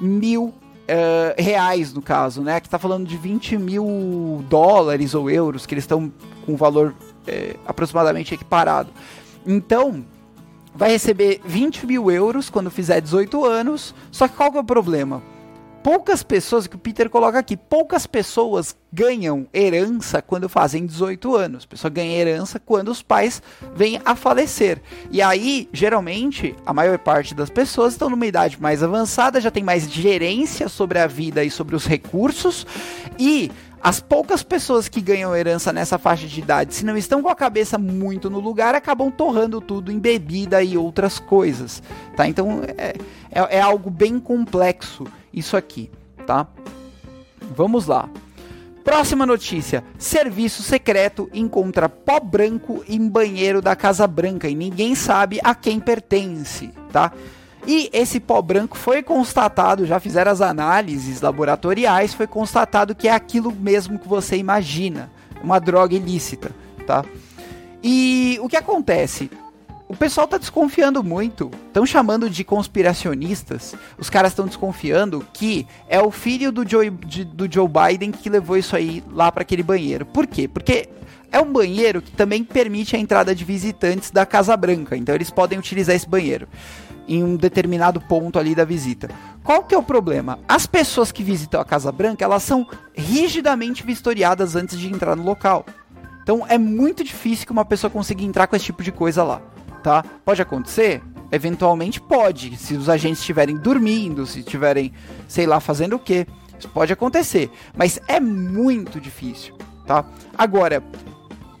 mil 0.00 0.52
Uh, 0.86 1.34
reais, 1.36 1.92
no 1.92 2.00
caso, 2.00 2.42
né? 2.42 2.60
Que 2.60 2.68
tá 2.68 2.78
falando 2.78 3.08
de 3.08 3.16
20 3.16 3.58
mil 3.58 4.44
dólares 4.48 5.16
ou 5.16 5.28
euros, 5.28 5.66
que 5.66 5.74
eles 5.74 5.82
estão 5.82 6.12
com 6.44 6.52
um 6.52 6.56
valor 6.56 6.94
é, 7.26 7.56
aproximadamente 7.66 8.32
equiparado. 8.32 8.88
Então, 9.46 10.04
vai 10.74 10.90
receber 10.90 11.40
20 11.44 11.86
mil 11.86 12.10
euros 12.10 12.50
quando 12.50 12.70
fizer 12.70 13.00
18 13.00 13.44
anos. 13.44 13.94
Só 14.10 14.28
que 14.28 14.36
qual 14.36 14.52
que 14.52 14.58
é 14.58 14.60
o 14.60 14.64
problema? 14.64 15.22
Poucas 15.82 16.20
pessoas, 16.24 16.66
que 16.66 16.74
o 16.74 16.80
Peter 16.80 17.08
coloca 17.08 17.38
aqui, 17.38 17.56
poucas 17.56 18.08
pessoas 18.08 18.76
ganham 18.92 19.46
herança 19.54 20.20
quando 20.20 20.48
fazem 20.48 20.84
18 20.84 21.36
anos. 21.36 21.64
A 21.64 21.68
pessoa 21.68 21.88
ganha 21.88 22.18
herança 22.18 22.58
quando 22.58 22.88
os 22.88 23.02
pais 23.02 23.40
vêm 23.72 24.00
a 24.04 24.16
falecer. 24.16 24.82
E 25.12 25.22
aí, 25.22 25.68
geralmente, 25.72 26.56
a 26.66 26.72
maior 26.72 26.98
parte 26.98 27.36
das 27.36 27.50
pessoas 27.50 27.92
estão 27.92 28.10
numa 28.10 28.26
idade 28.26 28.60
mais 28.60 28.82
avançada, 28.82 29.40
já 29.40 29.50
tem 29.50 29.62
mais 29.62 29.88
gerência 29.88 30.68
sobre 30.68 30.98
a 30.98 31.06
vida 31.06 31.44
e 31.44 31.52
sobre 31.52 31.76
os 31.76 31.86
recursos. 31.86 32.66
E 33.16 33.52
as 33.82 34.00
poucas 34.00 34.42
pessoas 34.42 34.88
que 34.88 35.00
ganham 35.00 35.34
herança 35.34 35.72
nessa 35.72 35.98
faixa 35.98 36.26
de 36.26 36.40
idade, 36.40 36.74
se 36.74 36.84
não 36.84 36.96
estão 36.96 37.22
com 37.22 37.28
a 37.28 37.34
cabeça 37.34 37.78
muito 37.78 38.28
no 38.28 38.40
lugar, 38.40 38.74
acabam 38.74 39.10
torrando 39.10 39.60
tudo 39.60 39.92
em 39.92 39.98
bebida 39.98 40.62
e 40.62 40.76
outras 40.76 41.18
coisas, 41.18 41.82
tá? 42.16 42.26
Então 42.26 42.62
é, 42.76 42.94
é, 43.30 43.58
é 43.58 43.60
algo 43.60 43.90
bem 43.90 44.18
complexo 44.18 45.04
isso 45.32 45.56
aqui, 45.56 45.90
tá? 46.26 46.46
Vamos 47.54 47.86
lá. 47.86 48.08
Próxima 48.86 49.26
notícia: 49.26 49.82
Serviço 49.98 50.62
secreto 50.62 51.28
encontra 51.34 51.88
pó 51.88 52.20
branco 52.20 52.84
em 52.88 53.08
banheiro 53.08 53.60
da 53.60 53.74
Casa 53.74 54.06
Branca 54.06 54.48
e 54.48 54.54
ninguém 54.54 54.94
sabe 54.94 55.40
a 55.42 55.54
quem 55.54 55.80
pertence, 55.80 56.70
tá? 56.92 57.12
E 57.66 57.90
esse 57.92 58.20
pó 58.20 58.40
branco 58.40 58.78
foi 58.78 59.02
constatado, 59.02 59.86
já 59.86 59.98
fizeram 59.98 60.30
as 60.30 60.40
análises 60.40 61.20
laboratoriais, 61.20 62.14
foi 62.14 62.26
constatado 62.26 62.94
que 62.94 63.08
é 63.08 63.12
aquilo 63.12 63.52
mesmo 63.52 63.98
que 63.98 64.06
você 64.06 64.36
imagina, 64.36 65.10
uma 65.42 65.58
droga 65.58 65.94
ilícita, 65.94 66.52
tá? 66.86 67.04
E 67.82 68.38
o 68.40 68.48
que 68.48 68.56
acontece? 68.56 69.28
O 69.88 69.96
pessoal 69.96 70.28
tá 70.28 70.38
desconfiando 70.38 71.02
muito, 71.02 71.50
estão 71.66 71.84
chamando 71.84 72.30
de 72.30 72.42
conspiracionistas. 72.42 73.74
Os 73.98 74.10
caras 74.10 74.32
estão 74.32 74.46
desconfiando 74.46 75.24
que 75.32 75.66
é 75.88 76.00
o 76.00 76.10
filho 76.10 76.50
do 76.50 76.68
Joe, 76.68 76.90
de, 76.90 77.24
do 77.24 77.52
Joe 77.52 77.68
Biden 77.68 78.10
que 78.10 78.28
levou 78.28 78.56
isso 78.56 78.74
aí 78.74 79.02
lá 79.12 79.30
para 79.30 79.42
aquele 79.42 79.62
banheiro. 79.62 80.04
Por 80.06 80.26
quê? 80.26 80.48
Porque 80.48 80.88
é 81.30 81.40
um 81.40 81.52
banheiro 81.52 82.02
que 82.02 82.10
também 82.12 82.42
permite 82.42 82.96
a 82.96 82.98
entrada 82.98 83.34
de 83.34 83.44
visitantes 83.44 84.10
da 84.10 84.26
Casa 84.26 84.56
Branca, 84.56 84.96
então 84.96 85.14
eles 85.14 85.30
podem 85.30 85.58
utilizar 85.58 85.94
esse 85.94 86.08
banheiro 86.08 86.48
em 87.08 87.22
um 87.22 87.36
determinado 87.36 88.00
ponto 88.00 88.38
ali 88.38 88.54
da 88.54 88.64
visita. 88.64 89.08
Qual 89.42 89.64
que 89.64 89.74
é 89.74 89.78
o 89.78 89.82
problema? 89.82 90.38
As 90.48 90.66
pessoas 90.66 91.12
que 91.12 91.22
visitam 91.22 91.60
a 91.60 91.64
Casa 91.64 91.92
Branca, 91.92 92.24
elas 92.24 92.42
são 92.42 92.66
rigidamente 92.94 93.84
vistoriadas 93.84 94.56
antes 94.56 94.78
de 94.78 94.92
entrar 94.92 95.14
no 95.14 95.22
local. 95.22 95.64
Então 96.22 96.44
é 96.48 96.58
muito 96.58 97.04
difícil 97.04 97.46
que 97.46 97.52
uma 97.52 97.64
pessoa 97.64 97.90
consiga 97.90 98.22
entrar 98.22 98.48
com 98.48 98.56
esse 98.56 98.64
tipo 98.64 98.82
de 98.82 98.90
coisa 98.90 99.22
lá, 99.22 99.40
tá? 99.82 100.04
Pode 100.24 100.42
acontecer? 100.42 101.00
Eventualmente 101.30 102.00
pode, 102.00 102.56
se 102.56 102.74
os 102.74 102.88
agentes 102.88 103.20
estiverem 103.20 103.56
dormindo, 103.56 104.26
se 104.26 104.40
estiverem, 104.40 104.92
sei 105.28 105.46
lá, 105.46 105.60
fazendo 105.60 105.96
o 105.96 105.98
quê. 105.98 106.26
Isso 106.58 106.68
pode 106.68 106.92
acontecer, 106.92 107.50
mas 107.76 108.00
é 108.08 108.18
muito 108.18 109.00
difícil, 109.00 109.56
tá? 109.86 110.04
Agora, 110.36 110.82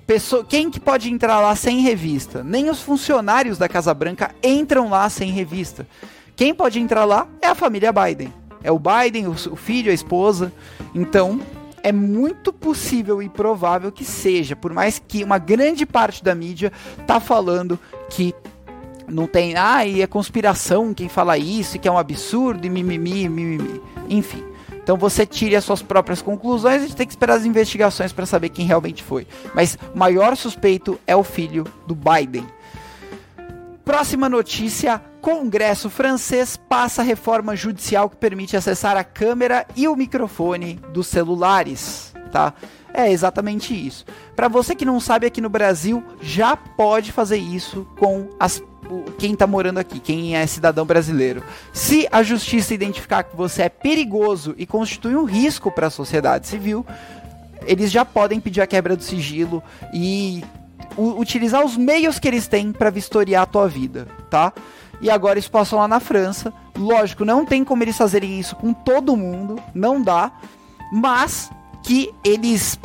Pessoa, 0.06 0.44
quem 0.44 0.70
que 0.70 0.78
pode 0.78 1.10
entrar 1.10 1.40
lá 1.40 1.56
sem 1.56 1.80
revista? 1.80 2.44
Nem 2.44 2.70
os 2.70 2.80
funcionários 2.80 3.58
da 3.58 3.68
Casa 3.68 3.92
Branca 3.92 4.32
entram 4.40 4.88
lá 4.88 5.10
sem 5.10 5.32
revista. 5.32 5.84
Quem 6.36 6.54
pode 6.54 6.78
entrar 6.78 7.04
lá 7.04 7.26
é 7.42 7.48
a 7.48 7.56
família 7.56 7.92
Biden. 7.92 8.32
É 8.62 8.70
o 8.70 8.78
Biden, 8.78 9.26
o, 9.26 9.34
filho, 9.34 9.90
a 9.90 9.94
esposa. 9.94 10.52
Então, 10.94 11.40
é 11.82 11.90
muito 11.90 12.52
possível 12.52 13.20
e 13.20 13.28
provável 13.28 13.90
que 13.90 14.04
seja, 14.04 14.54
por 14.54 14.72
mais 14.72 15.00
que 15.00 15.24
uma 15.24 15.38
grande 15.38 15.84
parte 15.84 16.22
da 16.22 16.36
mídia 16.36 16.72
tá 17.04 17.18
falando 17.18 17.78
que 18.08 18.32
não 19.08 19.26
tem, 19.26 19.56
ah, 19.56 19.84
e 19.84 20.02
é 20.02 20.06
conspiração 20.06 20.94
quem 20.94 21.08
fala 21.08 21.36
isso, 21.36 21.78
que 21.80 21.88
é 21.88 21.90
um 21.90 21.98
absurdo 21.98 22.64
e 22.64 22.70
mimimi, 22.70 23.28
mimimi. 23.28 23.80
Enfim. 24.08 24.44
Então 24.86 24.96
você 24.96 25.26
tire 25.26 25.56
as 25.56 25.64
suas 25.64 25.82
próprias 25.82 26.22
conclusões, 26.22 26.76
a 26.76 26.86
gente 26.86 26.94
tem 26.94 27.08
que 27.08 27.12
esperar 27.12 27.34
as 27.34 27.44
investigações 27.44 28.12
para 28.12 28.24
saber 28.24 28.50
quem 28.50 28.64
realmente 28.64 29.02
foi. 29.02 29.26
Mas 29.52 29.76
o 29.92 29.98
maior 29.98 30.36
suspeito 30.36 30.96
é 31.04 31.16
o 31.16 31.24
filho 31.24 31.64
do 31.88 31.92
Biden. 31.92 32.46
Próxima 33.84 34.28
notícia: 34.28 35.02
Congresso 35.20 35.90
francês 35.90 36.56
passa 36.56 37.02
reforma 37.02 37.56
judicial 37.56 38.08
que 38.08 38.14
permite 38.14 38.56
acessar 38.56 38.96
a 38.96 39.02
câmera 39.02 39.66
e 39.74 39.88
o 39.88 39.96
microfone 39.96 40.78
dos 40.92 41.08
celulares, 41.08 42.14
tá? 42.30 42.54
É 42.94 43.10
exatamente 43.10 43.74
isso. 43.74 44.04
Para 44.36 44.46
você 44.46 44.76
que 44.76 44.84
não 44.84 45.00
sabe, 45.00 45.26
aqui 45.26 45.40
no 45.40 45.50
Brasil 45.50 46.00
já 46.22 46.56
pode 46.56 47.10
fazer 47.10 47.38
isso 47.38 47.84
com 47.98 48.28
as 48.38 48.62
quem 49.18 49.32
está 49.32 49.46
morando 49.46 49.78
aqui, 49.78 49.98
quem 49.98 50.36
é 50.36 50.46
cidadão 50.46 50.84
brasileiro. 50.84 51.42
Se 51.72 52.08
a 52.10 52.22
justiça 52.22 52.74
identificar 52.74 53.22
que 53.22 53.36
você 53.36 53.62
é 53.62 53.68
perigoso 53.68 54.54
e 54.56 54.66
constitui 54.66 55.14
um 55.16 55.24
risco 55.24 55.70
para 55.70 55.88
a 55.88 55.90
sociedade 55.90 56.46
civil, 56.46 56.84
eles 57.66 57.90
já 57.90 58.04
podem 58.04 58.40
pedir 58.40 58.60
a 58.60 58.66
quebra 58.66 58.96
do 58.96 59.02
sigilo 59.02 59.62
e 59.92 60.44
utilizar 60.96 61.64
os 61.64 61.76
meios 61.76 62.18
que 62.18 62.28
eles 62.28 62.46
têm 62.46 62.72
para 62.72 62.90
vistoriar 62.90 63.42
a 63.42 63.46
tua 63.46 63.68
vida, 63.68 64.06
tá? 64.30 64.52
E 65.00 65.10
agora 65.10 65.38
isso 65.38 65.50
passou 65.50 65.78
lá 65.78 65.86
na 65.86 66.00
França. 66.00 66.52
Lógico, 66.76 67.24
não 67.24 67.44
tem 67.44 67.64
como 67.64 67.82
eles 67.82 67.96
fazerem 67.96 68.38
isso 68.38 68.56
com 68.56 68.72
todo 68.72 69.16
mundo, 69.16 69.60
não 69.74 70.00
dá, 70.00 70.32
mas 70.92 71.50
que 71.82 72.12
eles 72.24 72.78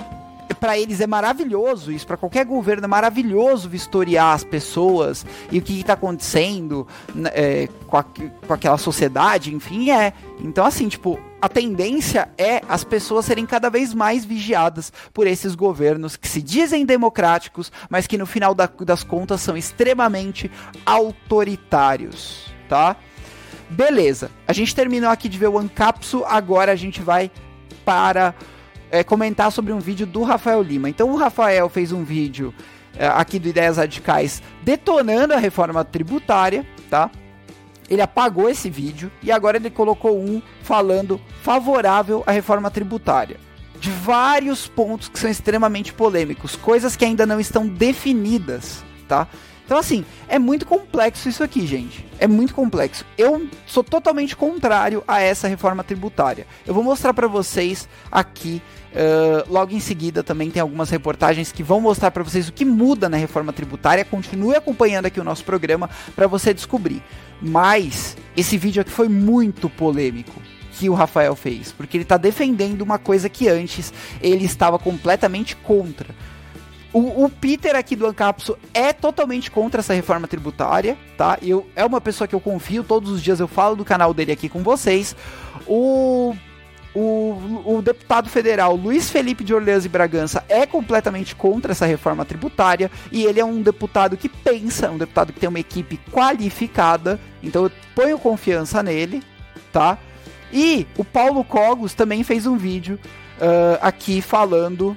para 0.53 0.77
eles 0.77 0.99
é 0.99 1.07
maravilhoso, 1.07 1.91
isso 1.91 2.05
para 2.05 2.17
qualquer 2.17 2.45
governo 2.45 2.85
é 2.85 2.87
maravilhoso 2.87 3.69
vistoriar 3.69 4.33
as 4.33 4.43
pessoas 4.43 5.25
e 5.51 5.59
o 5.59 5.61
que 5.61 5.79
está 5.79 5.93
acontecendo 5.93 6.87
né, 7.13 7.29
é, 7.33 7.69
com, 7.87 7.97
a, 7.97 8.03
com 8.03 8.53
aquela 8.53 8.77
sociedade, 8.77 9.53
enfim, 9.53 9.91
é. 9.91 10.13
Então, 10.39 10.65
assim, 10.65 10.87
tipo, 10.87 11.19
a 11.41 11.49
tendência 11.49 12.29
é 12.37 12.61
as 12.69 12.83
pessoas 12.83 13.25
serem 13.25 13.45
cada 13.45 13.69
vez 13.69 13.93
mais 13.93 14.23
vigiadas 14.23 14.93
por 15.13 15.25
esses 15.27 15.55
governos 15.55 16.15
que 16.15 16.27
se 16.27 16.41
dizem 16.41 16.85
democráticos, 16.85 17.71
mas 17.89 18.07
que 18.07 18.17
no 18.17 18.25
final 18.25 18.53
da, 18.53 18.69
das 18.81 19.03
contas 19.03 19.41
são 19.41 19.57
extremamente 19.57 20.51
autoritários, 20.85 22.53
tá? 22.69 22.95
Beleza, 23.69 24.29
a 24.47 24.53
gente 24.53 24.75
terminou 24.75 25.09
aqui 25.09 25.29
de 25.29 25.37
ver 25.37 25.47
o 25.47 25.57
Ancapsu, 25.57 26.23
agora 26.25 26.73
a 26.73 26.75
gente 26.75 27.01
vai 27.01 27.31
para 27.85 28.35
é, 28.91 29.03
comentar 29.03 29.51
sobre 29.51 29.71
um 29.71 29.79
vídeo 29.79 30.05
do 30.05 30.21
Rafael 30.21 30.61
Lima. 30.61 30.89
Então 30.89 31.09
o 31.09 31.15
Rafael 31.15 31.69
fez 31.69 31.91
um 31.91 32.03
vídeo 32.03 32.53
é, 32.95 33.07
aqui 33.07 33.39
do 33.39 33.47
Ideias 33.47 33.77
Radicais 33.77 34.43
detonando 34.61 35.33
a 35.33 35.37
reforma 35.37 35.83
tributária, 35.83 36.67
tá? 36.89 37.09
Ele 37.89 38.01
apagou 38.01 38.49
esse 38.49 38.69
vídeo 38.69 39.11
e 39.23 39.31
agora 39.31 39.57
ele 39.57 39.69
colocou 39.69 40.19
um 40.19 40.41
falando 40.61 41.19
favorável 41.41 42.23
à 42.27 42.31
reforma 42.31 42.69
tributária. 42.69 43.37
De 43.79 43.89
vários 43.89 44.67
pontos 44.67 45.09
que 45.09 45.17
são 45.17 45.29
extremamente 45.29 45.91
polêmicos, 45.91 46.55
coisas 46.55 46.95
que 46.95 47.03
ainda 47.03 47.25
não 47.25 47.39
estão 47.39 47.67
definidas, 47.67 48.83
tá? 49.07 49.27
Então, 49.71 49.79
assim, 49.79 50.03
é 50.27 50.37
muito 50.37 50.65
complexo 50.65 51.29
isso 51.29 51.41
aqui, 51.41 51.65
gente. 51.65 52.05
É 52.19 52.27
muito 52.27 52.53
complexo. 52.53 53.05
Eu 53.17 53.47
sou 53.65 53.81
totalmente 53.81 54.35
contrário 54.35 55.01
a 55.07 55.21
essa 55.21 55.47
reforma 55.47 55.81
tributária. 55.81 56.45
Eu 56.67 56.73
vou 56.73 56.83
mostrar 56.83 57.13
para 57.13 57.25
vocês 57.25 57.87
aqui. 58.11 58.61
Uh, 58.91 59.51
logo 59.51 59.73
em 59.73 59.79
seguida 59.79 60.21
também 60.21 60.51
tem 60.51 60.61
algumas 60.61 60.89
reportagens 60.89 61.49
que 61.51 61.63
vão 61.63 61.79
mostrar 61.79 62.11
para 62.11 62.23
vocês 62.23 62.49
o 62.49 62.53
que 62.53 62.65
muda 62.65 63.07
na 63.07 63.17
reforma 63.17 63.53
tributária. 63.53 64.03
Continue 64.03 64.55
acompanhando 64.55 65.05
aqui 65.05 65.19
o 65.19 65.23
nosso 65.23 65.45
programa 65.45 65.89
para 66.15 66.27
você 66.27 66.53
descobrir. 66.53 67.01
Mas 67.41 68.17
esse 68.35 68.57
vídeo 68.57 68.81
aqui 68.81 68.91
foi 68.91 69.07
muito 69.07 69.69
polêmico 69.69 70.41
que 70.73 70.89
o 70.89 70.93
Rafael 70.93 71.35
fez, 71.35 71.71
porque 71.71 71.97
ele 71.97 72.03
está 72.03 72.17
defendendo 72.17 72.81
uma 72.81 72.97
coisa 72.97 73.29
que 73.29 73.47
antes 73.47 73.93
ele 74.21 74.45
estava 74.45 74.79
completamente 74.79 75.55
contra. 75.55 76.09
O, 76.93 77.23
o, 77.23 77.29
Peter 77.29 77.75
aqui 77.75 77.95
do 77.95 78.05
Ancapso 78.05 78.57
é 78.73 78.91
totalmente 78.91 79.49
contra 79.49 79.79
essa 79.79 79.93
reforma 79.93 80.27
tributária, 80.27 80.97
tá? 81.17 81.37
Eu, 81.41 81.65
é 81.75 81.85
uma 81.85 82.01
pessoa 82.01 82.27
que 82.27 82.35
eu 82.35 82.39
confio, 82.41 82.83
todos 82.83 83.11
os 83.11 83.21
dias 83.21 83.39
eu 83.39 83.47
falo 83.47 83.77
do 83.77 83.85
canal 83.85 84.13
dele 84.13 84.33
aqui 84.33 84.49
com 84.49 84.61
vocês. 84.61 85.15
O 85.65 86.35
o, 86.93 87.63
o, 87.65 87.81
deputado 87.81 88.29
federal 88.29 88.75
Luiz 88.75 89.09
Felipe 89.09 89.43
de 89.43 89.53
Orleans 89.53 89.85
e 89.85 89.89
Bragança 89.89 90.43
é 90.49 90.65
completamente 90.65 91.35
contra 91.35 91.71
essa 91.71 91.85
reforma 91.85 92.25
tributária 92.25 92.91
e 93.11 93.23
ele 93.23 93.39
é 93.39 93.45
um 93.45 93.61
deputado 93.61 94.17
que 94.17 94.27
pensa, 94.27 94.91
um 94.91 94.97
deputado 94.97 95.31
que 95.31 95.39
tem 95.39 95.47
uma 95.47 95.59
equipe 95.59 95.99
qualificada, 96.11 97.19
então 97.41 97.63
eu 97.63 97.71
ponho 97.95 98.19
confiança 98.19 98.83
nele, 98.83 99.23
tá? 99.71 99.97
E 100.51 100.85
o 100.97 101.05
Paulo 101.05 101.43
Cogos 101.43 101.93
também 101.93 102.23
fez 102.23 102.45
um 102.45 102.57
vídeo 102.57 102.99
uh, 103.37 103.79
aqui 103.81 104.21
falando, 104.21 104.95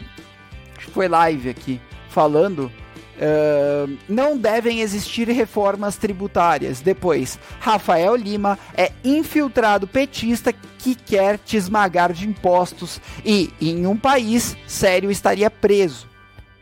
acho 0.77 0.89
que 0.89 0.93
foi 0.93 1.07
live 1.07 1.49
aqui, 1.49 1.81
falando 2.09 2.71
Uh, 3.17 3.97
não 4.09 4.37
devem 4.37 4.81
existir 4.81 5.29
reformas 5.29 5.97
tributárias. 5.97 6.81
Depois, 6.81 7.39
Rafael 7.61 8.17
Lima 8.17 8.59
é 8.77 8.91
infiltrado 9.05 9.87
petista 9.87 10.53
que 10.53 10.95
quer 10.95 11.39
te 11.39 11.57
esmagar 11.57 12.13
de 12.13 12.29
impostos 12.29 13.01
e, 13.25 13.53
em 13.61 13.87
um 13.87 13.97
país 13.97 14.57
sério, 14.67 15.11
estaria 15.11 15.49
preso. 15.49 16.09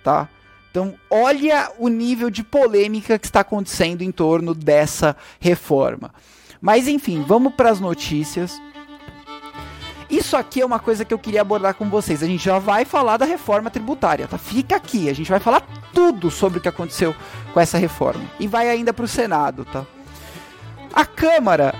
Tá? 0.04 0.28
Então, 0.70 0.94
olha 1.10 1.70
o 1.78 1.88
nível 1.88 2.30
de 2.30 2.42
polêmica 2.42 3.18
que 3.18 3.26
está 3.26 3.40
acontecendo 3.40 4.02
em 4.02 4.10
torno 4.10 4.54
dessa 4.54 5.16
reforma. 5.40 6.12
Mas, 6.60 6.86
enfim, 6.86 7.24
vamos 7.26 7.54
para 7.54 7.70
as 7.70 7.80
notícias. 7.80 8.60
Isso 10.12 10.36
aqui 10.36 10.60
é 10.60 10.66
uma 10.66 10.78
coisa 10.78 11.06
que 11.06 11.14
eu 11.14 11.18
queria 11.18 11.40
abordar 11.40 11.74
com 11.74 11.88
vocês. 11.88 12.22
A 12.22 12.26
gente 12.26 12.44
já 12.44 12.58
vai 12.58 12.84
falar 12.84 13.16
da 13.16 13.24
reforma 13.24 13.70
tributária, 13.70 14.28
tá? 14.28 14.36
Fica 14.36 14.76
aqui, 14.76 15.08
a 15.08 15.14
gente 15.14 15.30
vai 15.30 15.40
falar 15.40 15.66
tudo 15.94 16.30
sobre 16.30 16.58
o 16.58 16.60
que 16.60 16.68
aconteceu 16.68 17.16
com 17.54 17.58
essa 17.58 17.78
reforma. 17.78 18.22
E 18.38 18.46
vai 18.46 18.68
ainda 18.68 18.92
para 18.92 19.06
o 19.06 19.08
Senado, 19.08 19.64
tá? 19.64 19.86
A 20.92 21.06
Câmara, 21.06 21.74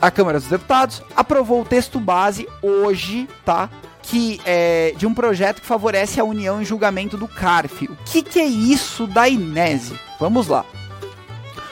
a 0.00 0.08
Câmara 0.08 0.38
dos 0.38 0.48
Deputados, 0.48 1.02
aprovou 1.16 1.62
o 1.62 1.64
texto 1.64 1.98
base 1.98 2.48
hoje, 2.62 3.28
tá? 3.44 3.68
Que 4.02 4.40
é 4.46 4.94
de 4.96 5.04
um 5.04 5.12
projeto 5.12 5.60
que 5.60 5.66
favorece 5.66 6.20
a 6.20 6.24
união 6.24 6.62
em 6.62 6.64
julgamento 6.64 7.16
do 7.16 7.26
CARF. 7.26 7.86
O 7.86 7.96
que, 8.04 8.22
que 8.22 8.38
é 8.38 8.46
isso 8.46 9.04
da 9.04 9.28
Inese? 9.28 9.98
Vamos 10.20 10.46
lá. 10.46 10.64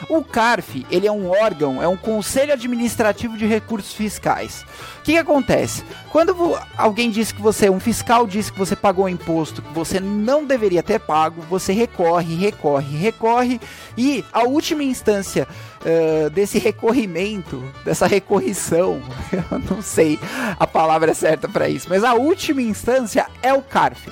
O 0.09 0.23
CARF, 0.23 0.85
ele 0.89 1.05
é 1.05 1.11
um 1.11 1.29
órgão, 1.29 1.83
é 1.83 1.87
um 1.87 1.97
conselho 1.97 2.53
administrativo 2.53 3.37
de 3.37 3.45
recursos 3.45 3.93
fiscais. 3.93 4.65
O 4.99 5.01
que, 5.03 5.13
que 5.13 5.17
acontece? 5.17 5.83
Quando 6.11 6.57
alguém 6.77 7.11
diz 7.11 7.33
que 7.33 7.41
você, 7.41 7.69
um 7.69 7.79
fiscal 7.79 8.25
diz 8.25 8.49
que 8.49 8.57
você 8.57 8.73
pagou 8.73 9.05
um 9.05 9.09
imposto 9.09 9.61
que 9.61 9.73
você 9.73 9.99
não 9.99 10.45
deveria 10.45 10.81
ter 10.81 10.99
pago, 10.99 11.41
você 11.49 11.73
recorre, 11.73 12.35
recorre, 12.35 12.97
recorre 12.97 13.59
e 13.97 14.23
a 14.31 14.43
última 14.43 14.83
instância 14.83 15.45
uh, 15.81 16.29
desse 16.29 16.57
recorrimento, 16.57 17.61
dessa 17.83 18.07
recorrição, 18.07 19.01
eu 19.31 19.59
não 19.69 19.81
sei 19.81 20.17
a 20.57 20.65
palavra 20.65 21.13
certa 21.13 21.49
para 21.49 21.67
isso, 21.67 21.87
mas 21.89 22.05
a 22.05 22.13
última 22.13 22.61
instância 22.61 23.27
é 23.41 23.53
o 23.53 23.61
CARF. 23.61 24.09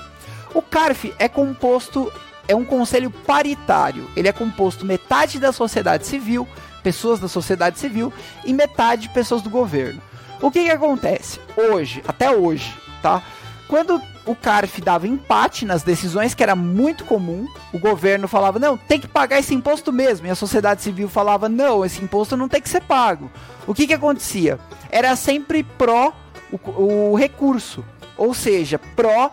O 0.54 0.62
CARF 0.62 1.14
é 1.18 1.30
composto 1.30 2.12
é 2.48 2.56
um 2.56 2.66
conselho 2.66 3.10
paritário. 3.10 4.10
Ele 4.16 4.28
é 4.28 4.32
composto 4.34 4.86
metade 4.86 5.40
da 5.40 5.52
sociedade 5.52 6.06
civil, 6.06 6.48
pessoas 6.84 7.20
da 7.20 7.28
sociedade 7.28 7.80
civil, 7.80 8.14
e 8.46 8.54
metade 8.54 9.10
pessoas 9.10 9.42
do 9.42 9.50
governo. 9.50 10.02
O 10.42 10.52
que, 10.52 10.66
que 10.66 10.70
acontece? 10.70 11.40
Hoje, 11.56 12.04
até 12.08 12.30
hoje, 12.30 12.74
tá? 13.02 13.24
Quando 13.68 14.00
o 14.26 14.36
CARF 14.36 14.82
dava 14.82 15.08
empate 15.08 15.66
nas 15.66 15.84
decisões, 15.84 16.34
que 16.34 16.44
era 16.44 16.56
muito 16.56 17.04
comum, 17.06 17.48
o 17.74 17.80
governo 17.80 18.28
falava, 18.28 18.60
não, 18.60 18.78
tem 18.78 19.00
que 19.00 19.08
pagar 19.08 19.40
esse 19.40 19.54
imposto 19.54 19.92
mesmo, 19.92 20.28
e 20.28 20.30
a 20.30 20.36
sociedade 20.36 20.82
civil 20.82 21.10
falava, 21.10 21.50
não, 21.50 21.84
esse 21.84 22.04
imposto 22.04 22.38
não 22.38 22.48
tem 22.48 22.62
que 22.62 22.70
ser 22.70 22.82
pago. 22.82 23.32
O 23.66 23.74
que, 23.74 23.88
que 23.88 23.94
acontecia? 23.94 24.60
Era 24.92 25.16
sempre 25.16 25.64
pró 25.64 26.14
o, 26.52 27.12
o 27.12 27.16
recurso, 27.16 27.84
ou 28.18 28.34
seja, 28.34 28.80
pró 28.96 29.32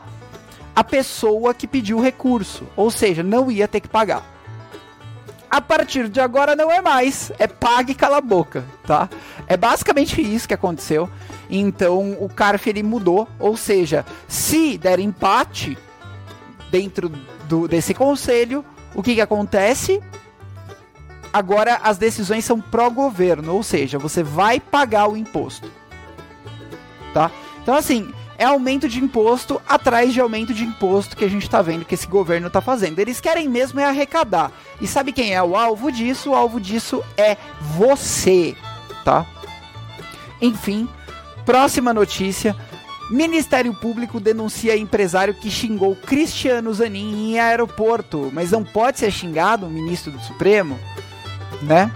a 0.75 0.83
pessoa 0.83 1.53
que 1.53 1.67
pediu 1.67 1.99
o 1.99 2.03
recurso, 2.03 2.67
ou 2.77 2.91
seja, 2.91 3.23
não 3.23 3.51
ia 3.51 3.69
ter 3.69 3.81
que 3.81 3.89
pagar. 3.89 4.33
A 5.51 5.61
partir 5.61 6.09
de 6.09 6.19
agora 6.19 6.57
não 6.57 6.73
é 6.73 6.81
mais, 6.81 7.31
é 7.39 7.47
pague 7.47 7.93
e 7.93 7.95
cala 7.95 8.17
a 8.17 8.23
boca, 8.23 8.65
tá? 8.87 9.11
É 9.47 9.55
basicamente 9.55 10.19
isso 10.23 10.49
que 10.49 10.55
aconteceu. 10.55 11.11
Então 11.51 12.17
o 12.19 12.29
CARF 12.29 12.71
ele 12.71 12.83
mudou, 12.83 13.29
ou 13.39 13.55
seja, 13.55 14.07
se 14.27 14.79
der 14.79 14.99
empate 14.99 15.77
dentro 16.71 17.11
do, 17.47 17.69
desse 17.69 17.93
conselho, 17.93 18.65
o 18.95 19.03
que, 19.03 19.15
que 19.15 19.21
acontece? 19.21 20.03
Agora 21.31 21.81
as 21.83 21.99
decisões 21.99 22.47
são 22.47 22.59
pró-governo, 22.59 23.55
ou 23.55 23.63
seja, 23.63 23.99
você 23.99 24.23
vai 24.23 24.59
pagar 24.59 25.07
o 25.07 25.19
imposto. 25.19 25.71
Tá? 27.13 27.31
Então 27.63 27.75
assim, 27.75 28.11
é 28.43 28.45
aumento 28.45 28.89
de 28.89 28.99
imposto 28.99 29.63
atrás 29.69 30.13
de 30.13 30.21
aumento 30.21 30.53
de 30.53 30.65
imposto 30.65 31.17
que 31.17 31.25
a 31.25 31.29
gente 31.29 31.45
está 31.45 31.63
vendo 31.63 31.85
que 31.85 31.95
esse 31.95 32.09
governo 32.09 32.49
está 32.49 32.61
fazendo. 32.61 32.99
Eles 32.99 33.21
querem 33.21 33.49
mesmo 33.49 33.79
é 33.79 33.85
arrecadar. 33.85 34.51
E 34.81 34.87
sabe 34.89 35.13
quem 35.13 35.33
é 35.33 35.41
o 35.41 35.55
alvo 35.55 35.93
disso? 35.93 36.31
O 36.31 36.35
alvo 36.35 36.61
disso 36.61 37.05
é 37.17 37.37
você, 37.61 38.57
tá? 39.05 39.25
Enfim, 40.41 40.89
próxima 41.47 41.95
notícia. 41.95 42.57
Ministério 43.13 43.73
Público 43.75 44.19
denuncia 44.19 44.77
empresário 44.77 45.35
que 45.35 45.49
xingou 45.49 45.95
Cristiano 45.95 46.75
Zanin 46.75 47.35
em 47.35 47.39
aeroporto, 47.39 48.29
mas 48.33 48.51
não 48.51 48.65
pode 48.65 48.99
ser 48.99 49.13
xingado 49.13 49.67
o 49.67 49.71
ministro 49.71 50.11
do 50.11 50.21
Supremo, 50.21 50.81
né? 51.63 51.93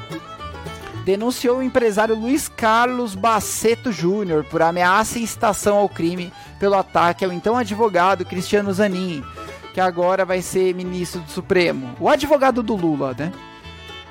Denunciou 1.06 1.58
o 1.58 1.62
empresário 1.62 2.16
Luiz 2.16 2.48
Carlos 2.48 3.14
Baceto 3.14 3.92
Júnior 3.92 4.42
por 4.42 4.60
ameaça 4.60 5.20
e 5.20 5.22
incitação 5.22 5.76
ao 5.76 5.88
crime 5.88 6.32
pelo 6.58 6.74
ataque 6.74 7.24
ao 7.24 7.32
então 7.32 7.56
advogado 7.56 8.24
Cristiano 8.24 8.72
Zanin, 8.72 9.22
que 9.72 9.80
agora 9.80 10.24
vai 10.24 10.42
ser 10.42 10.74
ministro 10.74 11.20
do 11.20 11.30
Supremo. 11.30 11.94
O 12.00 12.08
advogado 12.08 12.60
do 12.60 12.74
Lula, 12.74 13.14
né? 13.16 13.30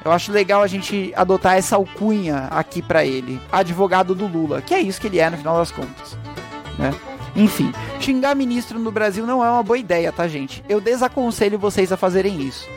Eu 0.06 0.12
acho 0.14 0.32
legal 0.32 0.64
a 0.64 0.68
gente 0.68 1.12
adotar 1.18 1.58
essa 1.58 1.76
alcunha 1.76 2.48
aqui 2.50 2.82
para 2.82 3.04
ele, 3.04 3.42
advogado 3.52 4.16
do 4.16 4.26
Lula, 4.26 4.62
que 4.62 4.74
é 4.74 4.80
isso 4.80 5.02
que 5.02 5.08
ele 5.08 5.20
é 5.20 5.30
no 5.30 5.38
final 5.38 5.58
das 5.58 5.72
contas, 5.72 6.18
né? 6.80 6.94
Enfim, 7.36 7.74
xingar 8.00 8.36
ministro 8.36 8.80
no 8.80 8.90
Brasil 8.90 9.28
não 9.28 9.44
é 9.44 9.52
uma 9.52 9.64
boa 9.64 9.78
ideia, 9.78 10.14
tá, 10.14 10.30
gente? 10.30 10.64
Eu 10.70 10.80
desaconselho 10.80 11.60
vocês 11.60 11.92
a 11.92 11.98
fazerem 11.98 12.42
isso. 12.42 12.70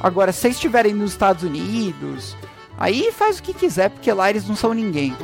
Agora, 0.00 0.30
se 0.30 0.42
vocês 0.42 0.54
estiverem 0.54 0.94
nos 0.94 1.10
Estados 1.10 1.42
Unidos, 1.42 2.36
Aí 2.78 3.10
faz 3.12 3.38
o 3.38 3.42
que 3.42 3.54
quiser, 3.54 3.90
porque 3.90 4.12
lá 4.12 4.28
eles 4.30 4.46
não 4.46 4.56
são 4.56 4.72
ninguém. 4.72 5.16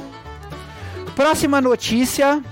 Próxima 1.14 1.60
notícia. 1.60 2.42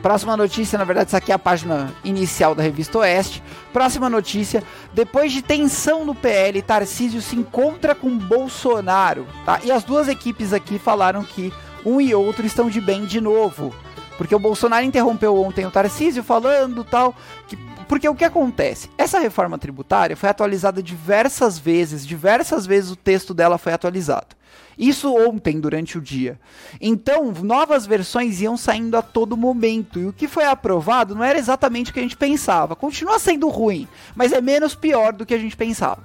Próxima 0.00 0.36
notícia, 0.36 0.76
na 0.78 0.84
verdade, 0.84 1.08
essa 1.08 1.18
aqui 1.18 1.30
é 1.30 1.34
a 1.34 1.38
página 1.38 1.94
inicial 2.02 2.54
da 2.54 2.62
revista 2.62 2.98
Oeste. 2.98 3.42
Próxima 3.72 4.08
notícia: 4.08 4.64
depois 4.92 5.30
de 5.30 5.42
tensão 5.42 6.04
no 6.04 6.14
PL, 6.14 6.60
Tarcísio 6.62 7.22
se 7.22 7.36
encontra 7.36 7.94
com 7.94 8.18
Bolsonaro. 8.18 9.26
Tá? 9.44 9.60
E 9.62 9.70
as 9.70 9.84
duas 9.84 10.08
equipes 10.08 10.52
aqui 10.52 10.78
falaram 10.78 11.22
que 11.22 11.52
um 11.84 12.00
e 12.00 12.14
outro 12.14 12.44
estão 12.44 12.68
de 12.68 12.80
bem 12.80 13.04
de 13.04 13.20
novo. 13.20 13.72
Porque 14.18 14.34
o 14.34 14.38
Bolsonaro 14.38 14.84
interrompeu 14.84 15.36
ontem 15.36 15.66
o 15.66 15.70
Tarcísio 15.70 16.22
falando 16.22 16.84
tal, 16.84 17.14
que 17.46 17.56
porque 17.92 18.08
o 18.08 18.14
que 18.14 18.24
acontece? 18.24 18.88
Essa 18.96 19.18
reforma 19.18 19.58
tributária 19.58 20.16
foi 20.16 20.30
atualizada 20.30 20.82
diversas 20.82 21.58
vezes, 21.58 22.06
diversas 22.06 22.64
vezes 22.64 22.90
o 22.90 22.96
texto 22.96 23.34
dela 23.34 23.58
foi 23.58 23.74
atualizado. 23.74 24.34
Isso 24.78 25.14
ontem, 25.14 25.60
durante 25.60 25.98
o 25.98 26.00
dia. 26.00 26.40
Então, 26.80 27.30
novas 27.42 27.84
versões 27.84 28.40
iam 28.40 28.56
saindo 28.56 28.96
a 28.96 29.02
todo 29.02 29.36
momento. 29.36 29.98
E 29.98 30.06
o 30.06 30.12
que 30.14 30.26
foi 30.26 30.46
aprovado 30.46 31.14
não 31.14 31.22
era 31.22 31.38
exatamente 31.38 31.90
o 31.90 31.92
que 31.92 32.00
a 32.00 32.02
gente 32.02 32.16
pensava. 32.16 32.74
Continua 32.74 33.18
sendo 33.18 33.46
ruim, 33.50 33.86
mas 34.16 34.32
é 34.32 34.40
menos 34.40 34.74
pior 34.74 35.12
do 35.12 35.26
que 35.26 35.34
a 35.34 35.38
gente 35.38 35.54
pensava. 35.54 36.02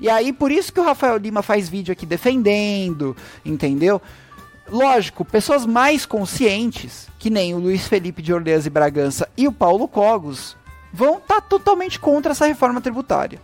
E 0.00 0.08
aí, 0.08 0.32
por 0.32 0.50
isso 0.50 0.72
que 0.72 0.80
o 0.80 0.84
Rafael 0.84 1.18
Lima 1.18 1.42
faz 1.42 1.68
vídeo 1.68 1.92
aqui 1.92 2.06
defendendo, 2.06 3.14
entendeu? 3.44 4.00
Lógico, 4.70 5.24
pessoas 5.26 5.66
mais 5.66 6.06
conscientes, 6.06 7.06
que 7.18 7.28
nem 7.28 7.54
o 7.54 7.58
Luiz 7.58 7.86
Felipe 7.86 8.22
de 8.22 8.32
Orleans 8.32 8.64
e 8.64 8.70
Bragança 8.70 9.28
e 9.36 9.46
o 9.46 9.52
Paulo 9.52 9.88
Cogos, 9.88 10.57
vão 10.92 11.18
estar 11.18 11.36
tá 11.36 11.40
totalmente 11.40 11.98
contra 11.98 12.32
essa 12.32 12.46
reforma 12.46 12.80
tributária. 12.80 13.40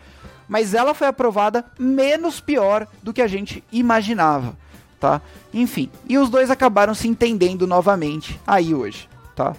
Mas 0.49 0.75
ela 0.75 0.95
foi 0.95 1.07
aprovada 1.07 1.65
menos 1.79 2.41
pior 2.41 2.87
do 3.03 3.13
que 3.13 3.23
a 3.23 3.27
gente 3.27 3.65
imaginava, 3.73 4.57
tá? 5.01 5.21
Enfim, 5.53 5.91
e 6.09 6.19
os 6.19 6.29
dois 6.29 6.51
acabaram 6.51 6.95
se 6.95 7.09
entendendo 7.09 7.67
novamente 7.67 8.39
aí 8.47 8.75
hoje, 8.75 9.09
tá? 9.35 9.55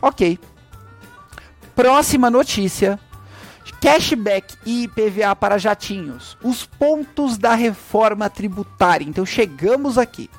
Ok. 0.00 0.38
Próxima 1.74 2.30
notícia. 2.30 2.98
Cashback 3.80 4.54
e 4.64 4.84
IPVA 4.84 5.34
para 5.34 5.58
jatinhos. 5.58 6.36
Os 6.42 6.64
pontos 6.64 7.36
da 7.36 7.54
reforma 7.54 8.30
tributária. 8.30 9.04
Então 9.04 9.24
chegamos 9.26 9.98
aqui 9.98 10.30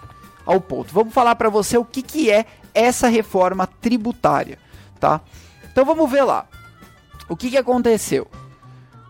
ao 0.46 0.62
ponto. 0.62 0.94
Vamos 0.94 1.14
falar 1.14 1.36
para 1.36 1.50
você 1.50 1.78
o 1.78 1.86
que, 1.86 2.02
que 2.02 2.32
é 2.32 2.46
essa 2.74 3.08
reforma 3.08 3.68
tributária, 3.68 4.58
tá? 5.00 5.22
Então 5.72 5.86
vamos 5.86 6.10
ver 6.10 6.24
lá. 6.24 6.46
O 7.28 7.36
que, 7.36 7.50
que 7.50 7.58
aconteceu? 7.58 8.28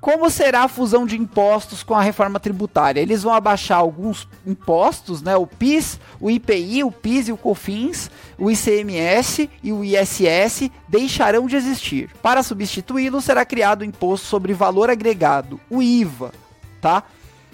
Como 0.04 0.30
será 0.30 0.64
a 0.64 0.68
fusão 0.68 1.06
de 1.06 1.18
impostos 1.18 1.82
com 1.82 1.94
a 1.94 2.02
reforma 2.02 2.38
tributária? 2.38 3.00
Eles 3.00 3.24
vão 3.24 3.34
abaixar 3.34 3.78
alguns 3.78 4.28
impostos, 4.46 5.22
né? 5.22 5.38
O 5.38 5.48
PIS, 5.48 5.98
o 6.20 6.30
IPI, 6.30 6.84
o 6.84 6.92
PIS 6.92 7.30
e 7.30 7.32
o 7.32 7.38
COFINS, 7.38 8.12
o 8.38 8.52
ICMS 8.52 9.50
e 9.64 9.72
o 9.72 9.82
ISS 9.82 10.70
deixarão 10.90 11.48
de 11.48 11.56
existir. 11.56 12.10
Para 12.22 12.44
substituí-lo, 12.44 13.22
será 13.22 13.46
criado 13.46 13.82
o 13.82 13.86
imposto 13.86 14.28
sobre 14.28 14.54
valor 14.54 14.90
agregado, 14.90 15.58
o 15.70 15.82
IVA, 15.82 16.34
tá? 16.82 17.04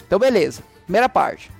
Então, 0.08 0.18
beleza. 0.18 0.64
Primeira 0.86 1.08
parte. 1.08 1.52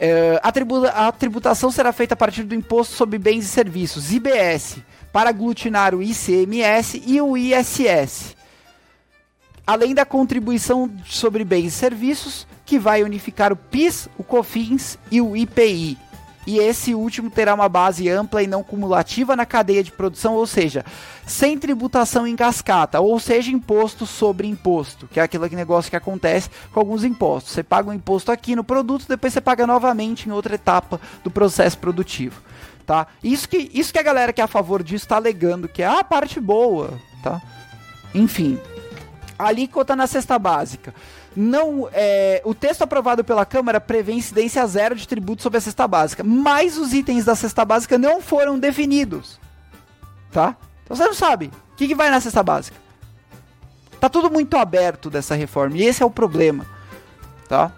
É, 0.00 0.40
a, 0.42 0.50
tributa 0.50 0.88
a 0.88 1.12
tributação 1.12 1.70
será 1.70 1.92
feita 1.92 2.14
a 2.14 2.16
partir 2.16 2.42
do 2.42 2.56
Imposto 2.56 2.96
sobre 2.96 3.18
Bens 3.18 3.44
e 3.44 3.48
Serviços, 3.48 4.12
IBS, 4.12 4.78
para 5.12 5.30
aglutinar 5.30 5.94
o 5.94 6.02
ICMS 6.02 7.02
e 7.06 7.20
o 7.20 7.36
ISS 7.36 8.36
além 9.66 9.94
da 9.94 10.04
contribuição 10.04 10.90
sobre 11.06 11.44
bens 11.44 11.66
e 11.66 11.70
serviços, 11.70 12.46
que 12.64 12.78
vai 12.78 13.02
unificar 13.02 13.52
o 13.52 13.56
PIS, 13.56 14.08
o 14.18 14.24
COFINS 14.24 14.98
e 15.10 15.20
o 15.20 15.36
IPI. 15.36 15.98
E 16.44 16.58
esse 16.58 16.92
último 16.92 17.30
terá 17.30 17.54
uma 17.54 17.68
base 17.68 18.08
ampla 18.08 18.42
e 18.42 18.48
não 18.48 18.64
cumulativa 18.64 19.36
na 19.36 19.46
cadeia 19.46 19.84
de 19.84 19.92
produção, 19.92 20.34
ou 20.34 20.44
seja, 20.44 20.84
sem 21.24 21.56
tributação 21.56 22.26
em 22.26 22.34
cascata, 22.34 23.00
ou 23.00 23.20
seja, 23.20 23.52
imposto 23.52 24.06
sobre 24.06 24.48
imposto, 24.48 25.06
que 25.06 25.20
é 25.20 25.22
aquele 25.22 25.48
negócio 25.54 25.88
que 25.88 25.96
acontece 25.96 26.50
com 26.72 26.80
alguns 26.80 27.04
impostos. 27.04 27.52
Você 27.52 27.62
paga 27.62 27.90
um 27.90 27.92
imposto 27.92 28.32
aqui 28.32 28.56
no 28.56 28.64
produto, 28.64 29.06
depois 29.08 29.32
você 29.32 29.40
paga 29.40 29.68
novamente 29.68 30.28
em 30.28 30.32
outra 30.32 30.56
etapa 30.56 31.00
do 31.22 31.30
processo 31.30 31.78
produtivo. 31.78 32.42
Tá? 32.86 33.06
Isso 33.22 33.48
que, 33.48 33.70
isso 33.72 33.92
que 33.92 33.98
a 33.98 34.02
galera 34.02 34.32
que 34.32 34.40
é 34.40 34.44
a 34.44 34.48
favor 34.48 34.82
disso 34.82 35.04
está 35.04 35.16
alegando 35.16 35.68
que 35.68 35.82
é 35.82 35.86
a 35.86 36.02
parte 36.02 36.40
boa. 36.40 36.98
Tá? 37.22 37.40
Enfim, 38.14 38.58
alíquota 39.38 39.94
na 39.94 40.06
cesta 40.06 40.38
básica. 40.38 40.94
Não, 41.34 41.88
é, 41.92 42.42
o 42.44 42.54
texto 42.54 42.82
aprovado 42.82 43.24
pela 43.24 43.46
Câmara 43.46 43.80
prevê 43.80 44.12
incidência 44.12 44.66
zero 44.66 44.94
de 44.94 45.08
tributo 45.08 45.42
sobre 45.42 45.58
a 45.58 45.60
cesta 45.60 45.88
básica, 45.88 46.22
mas 46.22 46.76
os 46.76 46.92
itens 46.92 47.24
da 47.24 47.34
cesta 47.34 47.64
básica 47.64 47.96
não 47.96 48.20
foram 48.20 48.58
definidos. 48.58 49.40
Tá? 50.30 50.56
Então 50.84 50.96
você 50.96 51.04
não 51.04 51.14
sabe 51.14 51.50
o 51.72 51.76
que, 51.76 51.88
que 51.88 51.94
vai 51.94 52.10
na 52.10 52.20
cesta 52.20 52.42
básica. 52.42 52.76
Tá 53.98 54.08
tudo 54.08 54.30
muito 54.30 54.56
aberto 54.56 55.08
dessa 55.08 55.34
reforma 55.34 55.76
e 55.76 55.84
esse 55.84 56.02
é 56.02 56.06
o 56.06 56.10
problema. 56.10 56.66
Tá? 57.48 57.72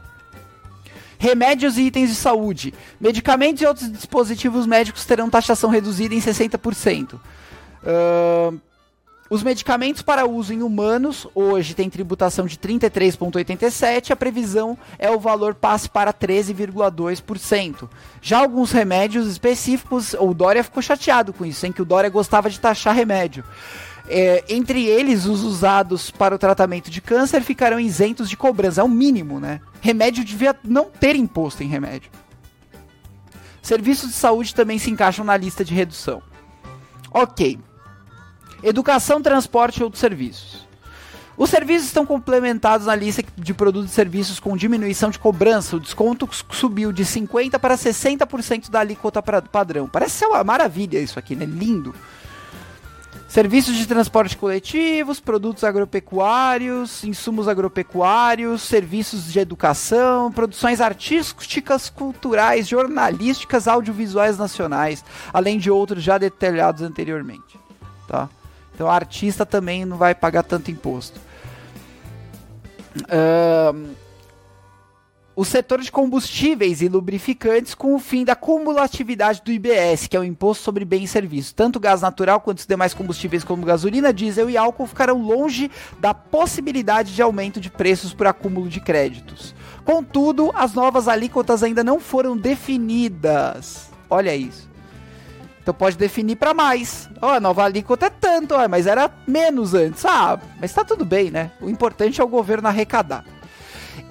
Remédios 1.25 1.79
e 1.79 1.85
itens 1.85 2.11
de 2.11 2.17
saúde. 2.17 2.75
Medicamentos 3.01 3.63
e 3.63 3.67
outros 3.67 3.91
dispositivos 3.91 4.67
médicos 4.67 5.07
terão 5.07 5.31
taxação 5.31 5.71
reduzida 5.71 6.15
em 6.15 6.21
60%. 6.21 7.15
Uh, 7.15 8.61
os 9.31 9.43
medicamentos 9.43 10.03
para 10.03 10.27
uso 10.27 10.53
em 10.53 10.63
humanos 10.63 11.27
hoje 11.35 11.73
têm 11.73 11.89
tributação 11.89 12.45
de 12.45 12.59
33,87, 12.59 14.11
a 14.11 14.17
previsão 14.17 14.77
é 14.99 15.11
o 15.11 15.19
valor 15.19 15.55
passe 15.55 15.89
para 15.89 16.13
13,2%. 16.13 17.89
Já 18.21 18.41
alguns 18.41 18.71
remédios 18.71 19.27
específicos, 19.27 20.15
o 20.21 20.35
Dória 20.35 20.63
ficou 20.63 20.83
chateado 20.83 21.33
com 21.33 21.47
isso, 21.47 21.67
em 21.67 21.73
que 21.73 21.81
o 21.81 21.87
Dória 21.87 22.11
gostava 22.11 22.51
de 22.51 22.61
taxar 22.61 22.95
remédio. 22.95 23.43
É, 24.07 24.45
entre 24.49 24.85
eles, 24.85 25.25
os 25.25 25.43
usados 25.43 26.11
para 26.11 26.35
o 26.35 26.38
tratamento 26.38 26.90
de 26.90 27.01
câncer 27.01 27.40
ficarão 27.43 27.81
isentos 27.81 28.29
de 28.29 28.37
cobrança, 28.37 28.81
é 28.81 28.85
o 28.85 28.88
mínimo, 28.88 29.40
né? 29.40 29.61
Remédio 29.81 30.25
devia 30.25 30.55
não 30.62 30.85
ter 30.85 31.17
imposto 31.17 31.62
em 31.62 31.69
remédio. 31.69 32.11
Serviços 33.62 34.11
de 34.11 34.17
saúde 34.17 34.55
também 34.55 34.79
se 34.79 34.90
encaixam 34.90 35.25
na 35.25 35.37
lista 35.37 35.64
de 35.64 35.73
redução. 35.73 36.23
Ok. 37.11 37.59
Educação, 38.62 39.23
transporte 39.23 39.79
e 39.79 39.83
outros 39.83 40.01
serviços. 40.01 40.67
Os 41.37 41.51
serviços 41.51 41.88
estão 41.88 42.07
complementados 42.07 42.87
na 42.87 42.95
lista 42.95 43.25
de 43.37 43.55
produtos 43.55 43.90
e 43.90 43.95
serviços 43.95 44.38
com 44.38 44.57
diminuição 44.57 45.11
de 45.11 45.19
cobrança. 45.19 45.77
O 45.77 45.81
desconto 45.81 46.29
subiu 46.51 46.93
de 46.93 47.05
50% 47.05 47.59
para 47.59 47.77
60% 47.77 48.71
da 48.71 48.81
alíquota 48.81 49.23
padrão. 49.23 49.88
Parece 49.88 50.19
ser 50.19 50.27
uma 50.27 50.45
maravilha 50.45 50.99
isso 50.99 51.19
aqui, 51.19 51.35
né? 51.35 51.45
Lindo. 51.45 51.95
Serviços 53.35 53.75
de 53.75 53.85
transporte 53.85 54.37
coletivos, 54.37 55.18
produtos 55.18 55.64
agropecuários, 55.64 57.03
insumos 57.03 57.49
agropecuários, 57.49 58.62
serviços 58.62 59.25
de 59.33 59.40
educação, 59.40 60.31
produções 60.31 60.81
artísticas, 60.81 61.90
culturais, 61.90 62.68
jornalísticas, 62.68 63.66
audiovisuais 63.66 64.38
nacionais, 64.38 65.05
além 65.33 65.59
de 65.59 65.68
outros 65.68 66.01
já 66.01 66.16
detalhados 66.16 66.83
anteriormente. 66.83 67.59
Tá? 68.07 68.29
Então, 68.73 68.88
artista 68.88 69.44
também 69.44 69.85
não 69.85 69.97
vai 69.97 70.14
pagar 70.14 70.44
tanto 70.44 70.70
imposto. 70.70 71.18
Uh, 72.99 73.97
o 75.37 75.44
setor 75.44 75.81
de 75.81 75.90
combustíveis 75.90 76.81
e 76.81 76.88
lubrificantes 76.88 77.75
com 77.75 77.94
o 77.94 77.99
fim 77.99 78.25
da 78.25 78.37
cumulatividade 78.37 79.42
do 79.44 79.51
IBS, 79.51 80.07
que 80.07 80.16
é 80.16 80.20
o 80.20 80.25
Imposto 80.25 80.62
sobre 80.62 80.85
Bens 80.85 81.05
e 81.05 81.12
Serviços. 81.12 81.53
Tanto 81.53 81.81
gás 81.81 82.03
natural 82.03 82.40
quanto 82.40 82.59
os 82.59 82.66
demais 82.66 82.94
combustíveis 82.94 83.42
como 83.42 83.66
gasolina, 83.66 84.12
diesel 84.12 84.49
e 84.49 84.57
álcool 84.57 84.87
ficarão 84.87 85.20
longe 85.23 85.70
da 85.99 86.14
possibilidade 86.14 87.14
de 87.14 87.23
aumento 87.23 87.61
de 87.61 87.70
preços 87.70 88.14
por 88.14 88.27
acúmulo 88.27 88.68
de 88.68 88.81
créditos. 88.81 89.55
Contudo, 89.85 90.51
as 90.55 90.73
novas 90.73 91.09
alíquotas 91.09 91.62
ainda 91.62 91.83
não 91.83 91.99
foram 91.99 92.37
definidas. 92.37 93.90
Olha 94.09 94.35
isso. 94.35 94.73
Então 95.64 95.73
pode 95.73 95.97
definir 95.97 96.37
para 96.37 96.53
mais. 96.53 97.09
Ó, 97.23 97.29
oh, 97.29 97.31
a 97.31 97.40
nova 97.40 97.64
alíquota 97.64 98.07
é 98.07 98.11
tanto, 98.11 98.55
ó, 98.55 98.68
mas 98.68 98.87
era 98.87 99.11
menos 99.27 99.73
antes. 99.73 100.05
Ah, 100.05 100.38
mas 100.61 100.75
tá 100.75 100.85
tudo 100.85 101.07
bem, 101.07 101.31
né? 101.31 101.53
O 101.59 101.70
importante 101.70 102.20
é 102.20 102.25
o 102.25 102.29
governo 102.29 102.68
arrecadar. 102.68 103.25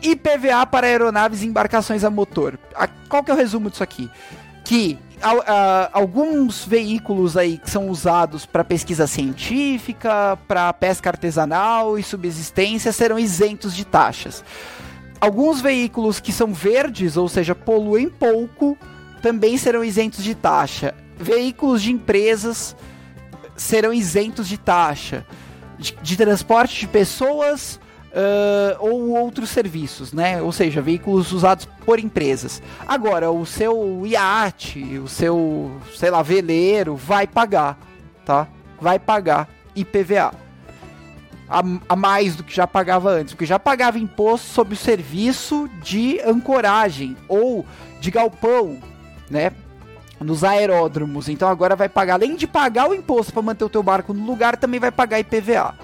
IPVA 0.02 0.66
para 0.66 0.88
aeronaves 0.88 1.42
e 1.42 1.48
embarcações 1.48 2.04
a 2.04 2.10
motor. 2.10 2.60
A, 2.76 2.88
qual 2.88 3.24
que 3.24 3.32
é 3.32 3.34
o 3.34 3.38
resumo 3.38 3.70
disso 3.70 3.84
aqui? 3.84 4.10
Que 4.64 4.98
a, 5.22 5.32
a, 5.32 5.90
alguns 5.94 6.66
veículos 6.66 7.38
aí 7.38 7.58
que 7.58 7.70
são 7.70 7.90
usados 7.90 8.46
para 8.46 8.64
pesquisa 8.64 9.08
científica, 9.08 10.38
para 10.48 10.72
pesca 10.74 11.10
artesanal 11.10 11.98
e 11.98 12.04
subsistência 12.04 12.92
serão 12.92 13.20
isentos 13.20 13.76
de 13.76 13.86
taxas. 13.86 14.44
Alguns 15.22 15.62
veículos 15.62 16.20
que 16.20 16.34
são 16.34 16.54
verdes, 16.54 17.16
ou 17.16 17.30
seja, 17.30 17.56
poluem 17.56 18.10
pouco, 18.10 18.78
também 19.22 19.58
serão 19.58 19.84
isentos 19.84 20.24
de 20.24 20.36
taxa 20.36 20.94
veículos 21.18 21.82
de 21.82 21.92
empresas 21.92 22.76
serão 23.56 23.94
isentos 23.94 24.48
de 24.48 24.58
taxa 24.58 25.26
de, 25.78 25.96
de 26.02 26.18
transporte 26.18 26.82
de 26.82 26.88
pessoas 26.88 27.80
uh, 28.14 28.78
ou 28.80 29.10
outros 29.10 29.50
serviços, 29.50 30.14
né? 30.14 30.42
Ou 30.42 30.52
seja, 30.52 30.82
veículos 30.82 31.32
usados 31.32 31.66
por 31.86 32.00
empresas. 32.00 32.62
Agora, 32.88 33.32
o 33.32 33.46
seu 33.46 34.04
iate, 34.06 35.00
o 35.00 35.08
seu, 35.08 35.72
sei 35.96 36.10
lá, 36.10 36.22
veleiro 36.22 36.96
vai 36.96 37.28
pagar, 37.28 37.78
tá? 38.26 38.48
Vai 38.80 39.00
pagar 39.00 39.50
IPVA. 39.76 40.34
A, 41.50 41.62
a, 41.90 41.96
mais 41.96 42.36
do 42.36 42.44
que 42.44 42.56
já 42.56 42.66
pagava 42.66 43.12
antes, 43.12 43.34
porque 43.34 43.46
já 43.46 43.60
pagava 43.60 44.00
imposto 44.00 44.48
sobre 44.48 44.74
o 44.74 44.78
serviço 44.78 45.70
de 45.84 46.20
ancoragem 46.22 47.18
ou 47.28 47.66
de 48.00 48.10
galpão, 48.10 48.80
né? 49.30 49.52
nos 50.20 50.44
aeródromos. 50.44 51.28
Então 51.28 51.50
agora 51.50 51.76
vai 51.76 51.90
pagar, 51.90 52.14
além 52.14 52.36
de 52.36 52.48
pagar 52.48 52.90
o 52.90 52.96
imposto 52.96 53.34
para 53.34 53.42
manter 53.42 53.66
o 53.66 53.70
teu 53.70 53.84
barco 53.84 54.14
no 54.14 54.26
lugar, 54.26 54.56
também 54.56 54.80
vai 54.80 54.90
pagar 54.90 55.20
IPVA. 55.20 55.76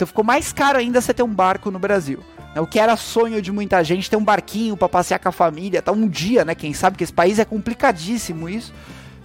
Então 0.00 0.06
ficou 0.06 0.24
mais 0.24 0.50
caro 0.50 0.78
ainda 0.78 0.98
você 0.98 1.12
ter 1.12 1.22
um 1.22 1.28
barco 1.28 1.70
no 1.70 1.78
Brasil. 1.78 2.20
O 2.56 2.66
que 2.66 2.80
era 2.80 2.96
sonho 2.96 3.42
de 3.42 3.52
muita 3.52 3.84
gente 3.84 4.08
ter 4.08 4.16
um 4.16 4.24
barquinho 4.24 4.74
para 4.74 4.88
passear 4.88 5.18
com 5.18 5.28
a 5.28 5.32
família, 5.32 5.82
tá 5.82 5.92
um 5.92 6.08
dia, 6.08 6.42
né? 6.42 6.54
Quem 6.54 6.72
sabe 6.72 6.96
que 6.96 7.04
esse 7.04 7.12
país 7.12 7.38
é 7.38 7.44
complicadíssimo 7.44 8.48
isso. 8.48 8.72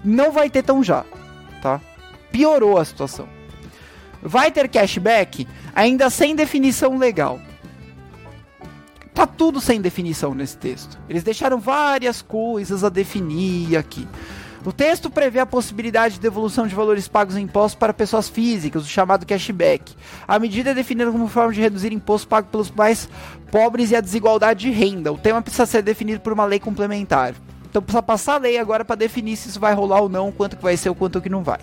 Não 0.04 0.34
vai 0.34 0.50
ter 0.50 0.64
tão 0.64 0.84
já, 0.84 1.06
tá? 1.62 1.80
Piorou 2.30 2.78
a 2.78 2.84
situação. 2.84 3.26
Vai 4.22 4.52
ter 4.52 4.68
cashback 4.68 5.48
ainda 5.74 6.10
sem 6.10 6.36
definição 6.36 6.98
legal. 6.98 7.40
Tá 9.14 9.26
tudo 9.26 9.62
sem 9.62 9.80
definição 9.80 10.36
nesse 10.36 10.58
texto. 10.58 11.00
Eles 11.08 11.24
deixaram 11.24 11.58
várias 11.58 12.22
coisas 12.22 12.84
a 12.84 12.90
definir 12.90 13.78
aqui. 13.78 14.06
O 14.66 14.74
texto 14.74 15.12
prevê 15.12 15.38
a 15.38 15.46
possibilidade 15.46 16.16
de 16.16 16.20
devolução 16.20 16.66
de 16.66 16.74
valores 16.74 17.08
pagos 17.08 17.38
em 17.38 17.44
impostos 17.44 17.78
para 17.78 17.94
pessoas 17.94 18.28
físicas, 18.28 18.84
o 18.84 18.88
chamado 18.88 19.24
cashback. 19.24 19.94
A 20.28 20.40
medida 20.40 20.72
é 20.72 20.74
definida 20.74 21.12
como 21.12 21.28
forma 21.28 21.54
de 21.54 21.62
reduzir 21.62 21.94
imposto 21.94 22.28
pago 22.28 22.48
pelos 22.48 22.72
mais 22.72 23.08
pobres 23.52 23.92
e 23.92 23.96
a 23.96 24.02
desigualdade 24.02 24.62
de 24.62 24.72
renda. 24.72 25.14
O 25.14 25.20
tema 25.20 25.40
precisa 25.40 25.68
ser 25.68 25.84
definido 25.84 26.20
por 26.20 26.34
uma 26.34 26.46
lei 26.46 26.60
complementar. 26.60 27.36
Então 27.70 27.80
precisa 27.80 28.02
passar 28.02 28.34
a 28.36 28.40
lei 28.40 28.58
agora 28.58 28.84
para 28.84 28.96
definir 28.96 29.38
se 29.38 29.50
isso 29.50 29.60
vai 29.60 29.76
rolar 29.76 30.02
ou 30.02 30.10
não, 30.10 30.32
quanto 30.32 30.58
que 30.58 30.64
vai 30.64 30.76
ser 30.76 30.90
ou 30.90 30.96
quanto 30.96 31.22
que 31.22 31.30
não 31.30 31.44
vai. 31.44 31.60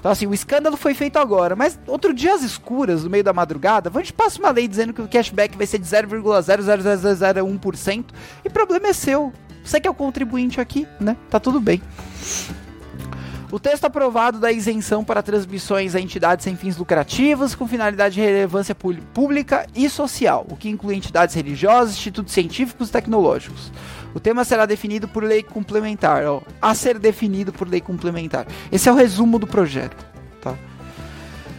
Então, 0.00 0.10
assim, 0.10 0.26
o 0.26 0.34
escândalo 0.34 0.76
foi 0.76 0.92
feito 0.92 1.18
agora, 1.18 1.54
mas 1.54 1.78
outro 1.86 2.12
dia 2.12 2.34
às 2.34 2.42
escuras, 2.42 3.04
no 3.04 3.10
meio 3.10 3.22
da 3.22 3.32
madrugada, 3.32 3.92
a 3.94 3.98
gente 3.98 4.12
passa 4.12 4.40
uma 4.40 4.50
lei 4.50 4.66
dizendo 4.66 4.92
que 4.92 5.02
o 5.02 5.06
cashback 5.06 5.56
vai 5.56 5.68
ser 5.68 5.78
de 5.78 5.86
0,00001% 5.86 8.06
e 8.44 8.48
o 8.48 8.50
problema 8.50 8.88
é 8.88 8.92
seu. 8.92 9.32
Você 9.70 9.78
que 9.78 9.86
é 9.86 9.90
o 9.90 9.94
contribuinte 9.94 10.60
aqui, 10.60 10.84
né? 10.98 11.16
Tá 11.30 11.38
tudo 11.38 11.60
bem. 11.60 11.80
O 13.52 13.60
texto 13.60 13.84
aprovado 13.84 14.40
dá 14.40 14.50
isenção 14.50 15.04
para 15.04 15.22
transmissões 15.22 15.94
a 15.94 16.00
entidades 16.00 16.42
sem 16.42 16.56
fins 16.56 16.76
lucrativos 16.76 17.54
com 17.54 17.68
finalidade 17.68 18.16
de 18.16 18.20
relevância 18.20 18.74
pública 18.74 19.68
e 19.72 19.88
social, 19.88 20.44
o 20.50 20.56
que 20.56 20.68
inclui 20.68 20.96
entidades 20.96 21.36
religiosas, 21.36 21.94
institutos 21.94 22.32
científicos 22.32 22.88
e 22.88 22.92
tecnológicos. 22.92 23.70
O 24.12 24.18
tema 24.18 24.44
será 24.44 24.66
definido 24.66 25.06
por 25.06 25.22
lei 25.22 25.40
complementar, 25.40 26.24
ó, 26.26 26.42
a 26.60 26.74
ser 26.74 26.98
definido 26.98 27.52
por 27.52 27.68
lei 27.68 27.80
complementar. 27.80 28.48
Esse 28.72 28.88
é 28.88 28.92
o 28.92 28.96
resumo 28.96 29.38
do 29.38 29.46
projeto, 29.46 30.04
tá? 30.40 30.56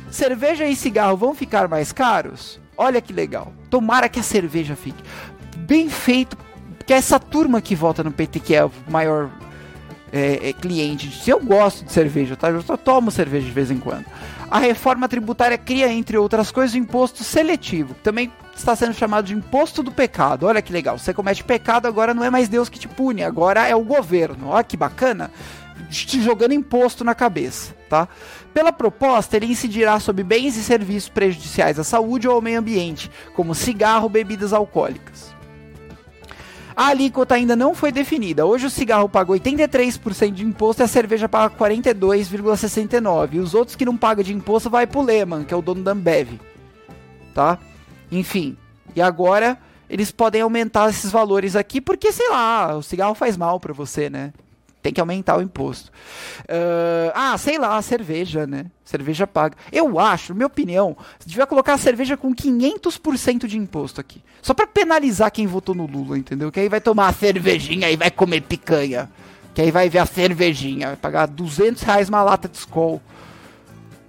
Cerveja 0.10 0.66
e 0.66 0.76
cigarro 0.76 1.16
vão 1.16 1.34
ficar 1.34 1.70
mais 1.70 1.94
caros? 1.94 2.60
Olha 2.76 3.00
que 3.00 3.14
legal. 3.14 3.54
Tomara 3.70 4.10
que 4.10 4.20
a 4.20 4.24
cerveja 4.24 4.76
fique 4.76 5.02
bem 5.60 5.88
feito, 5.90 6.36
que 6.92 6.96
é 6.96 6.98
essa 6.98 7.18
turma 7.18 7.62
que 7.62 7.74
vota 7.74 8.04
no 8.04 8.12
PT 8.12 8.42
que 8.42 8.54
é 8.54 8.66
o 8.66 8.72
maior 8.90 9.30
é, 10.12 10.50
é, 10.50 10.52
cliente. 10.52 11.10
Eu 11.26 11.40
gosto 11.40 11.86
de 11.86 11.92
cerveja, 11.94 12.36
tá? 12.36 12.50
Eu 12.50 12.62
só 12.62 12.76
tomo 12.76 13.10
cerveja 13.10 13.46
de 13.46 13.52
vez 13.54 13.72
em 13.72 13.78
quando. 13.78 14.04
A 14.50 14.60
reforma 14.60 15.08
tributária 15.08 15.58
cria, 15.58 15.90
entre 15.90 16.18
outras 16.18 16.52
coisas, 16.52 16.76
o 16.76 16.78
imposto 16.78 17.24
seletivo, 17.24 17.94
que 17.94 18.02
também 18.02 18.30
está 18.54 18.76
sendo 18.76 18.94
chamado 18.94 19.28
de 19.28 19.34
imposto 19.34 19.82
do 19.82 19.90
pecado. 19.90 20.48
Olha 20.48 20.62
que 20.62 20.74
legal. 20.74 21.00
Você 21.00 21.14
comete 21.14 21.46
pecado, 21.46 21.88
agora 21.88 22.14
não 22.14 22.26
é 22.26 22.30
mais 22.30 22.50
Deus 22.50 22.68
que 22.68 22.78
te 22.78 22.90
pune, 22.90 23.24
agora 23.24 23.66
é 23.66 23.74
o 23.74 23.86
governo. 23.86 24.50
Olha 24.50 24.62
que 24.62 24.76
bacana. 24.76 25.32
Te 25.90 26.22
jogando 26.22 26.52
imposto 26.52 27.06
na 27.06 27.16
cabeça, 27.16 27.74
tá? 27.90 28.06
Pela 28.54 28.74
proposta, 28.74 29.38
ele 29.38 29.46
incidirá 29.46 29.98
sobre 29.98 30.26
bens 30.26 30.58
e 30.58 30.62
serviços 30.62 31.08
prejudiciais 31.08 31.80
à 31.80 31.86
saúde 31.86 32.28
ou 32.28 32.36
ao 32.36 32.42
meio 32.42 32.60
ambiente, 32.60 33.10
como 33.34 33.56
cigarro, 33.56 34.10
bebidas 34.10 34.52
alcoólicas. 34.52 35.40
A 36.76 36.88
alíquota 36.88 37.36
ainda 37.36 37.56
não 37.56 37.76
foi 37.76 37.92
definida. 37.92 38.46
Hoje 38.46 38.66
o 38.66 38.70
cigarro 38.70 39.10
paga 39.10 39.34
83% 39.34 40.32
de 40.32 40.46
imposto 40.46 40.82
e 40.82 40.86
a 40.86 40.88
cerveja 40.88 41.28
paga 41.28 41.54
42,69%. 41.56 43.34
E 43.34 43.40
os 43.40 43.54
outros 43.54 43.76
que 43.76 43.86
não 43.86 43.98
pagam 43.98 44.24
de 44.24 44.34
imposto 44.34 44.70
vai 44.70 44.88
pro 44.88 45.02
Lehman, 45.02 45.44
que 45.44 45.54
é 45.54 45.58
o 45.58 45.62
dono 45.62 45.84
da 45.84 45.92
Ambev. 45.92 46.40
Tá? 47.34 47.58
Enfim. 48.12 48.58
E 48.96 49.02
agora 49.02 49.58
eles 49.90 50.12
podem 50.12 50.42
aumentar 50.42 50.90
esses 50.90 51.12
valores 51.12 51.56
aqui 51.56 51.82
porque, 51.82 52.12
sei 52.12 52.30
lá, 52.30 52.78
o 52.78 52.82
cigarro 52.84 53.14
faz 53.14 53.36
mal 53.36 53.60
para 53.60 53.74
você, 53.74 54.10
né? 54.10 54.32
Tem 54.82 54.92
que 54.92 55.00
aumentar 55.00 55.38
o 55.38 55.42
imposto. 55.42 55.92
Uh, 56.42 57.12
ah, 57.14 57.38
sei 57.38 57.60
lá, 57.60 57.78
a 57.78 57.82
cerveja, 57.82 58.48
né? 58.48 58.66
Cerveja 58.84 59.28
paga. 59.28 59.56
Eu 59.72 60.00
acho, 60.00 60.34
minha 60.34 60.48
opinião, 60.48 60.98
você 61.20 61.30
devia 61.30 61.46
colocar 61.46 61.74
a 61.74 61.78
cerveja 61.78 62.18
com 62.18 62.34
500% 62.34 63.46
de 63.46 63.58
imposto 63.58 64.02
aqui. 64.02 64.24
Só 64.42 64.54
para 64.54 64.66
penalizar 64.66 65.32
quem 65.32 65.46
votou 65.46 65.76
no 65.76 65.86
Lula, 65.86 66.18
entendeu? 66.18 66.52
Que 66.52 66.62
aí 66.62 66.70
vai 66.70 66.82
tomar 66.82 67.10
a 67.10 67.14
cervejinha 67.14 67.92
e 67.92 67.96
vai 67.96 68.10
comer 68.10 68.42
picanha. 68.42 69.10
Que 69.54 69.62
aí 69.62 69.72
vai 69.72 69.88
ver 69.88 70.00
a 70.00 70.06
cervejinha, 70.06 70.88
vai 70.88 70.96
pagar 70.96 71.28
200 71.28 71.84
reais 71.84 72.10
uma 72.10 72.24
lata 72.24 72.48
de 72.48 72.58
Skol. 72.58 73.02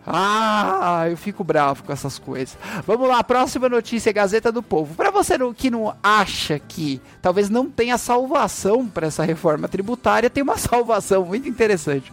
Ah, 0.06 1.06
eu 1.08 1.16
fico 1.16 1.44
bravo 1.44 1.84
com 1.84 1.92
essas 1.92 2.18
coisas. 2.18 2.58
Vamos 2.86 3.08
lá, 3.08 3.22
próxima 3.22 3.68
notícia, 3.68 4.12
Gazeta 4.12 4.50
do 4.50 4.62
Povo. 4.62 4.94
Para 4.94 5.10
você 5.10 5.34
que 5.54 5.70
não 5.70 5.94
acha 6.02 6.58
que 6.58 7.00
talvez 7.20 7.48
não 7.48 7.70
tenha 7.70 7.96
salvação 7.96 8.86
para 8.86 9.06
essa 9.06 9.24
reforma 9.24 9.68
tributária, 9.68 10.28
tem 10.28 10.42
uma 10.42 10.58
salvação 10.58 11.24
muito 11.24 11.48
interessante. 11.48 12.12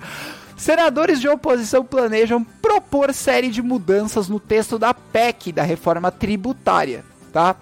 Senadores 0.55 1.19
de 1.19 1.27
oposição 1.27 1.83
planejam 1.83 2.43
propor 2.43 3.13
série 3.13 3.49
de 3.49 3.61
mudanças 3.61 4.27
no 4.27 4.39
texto 4.39 4.77
da 4.77 4.93
PEC 4.93 5.51
da 5.51 5.63
reforma 5.63 6.11
tributária, 6.11 7.03
tá? 7.31 7.55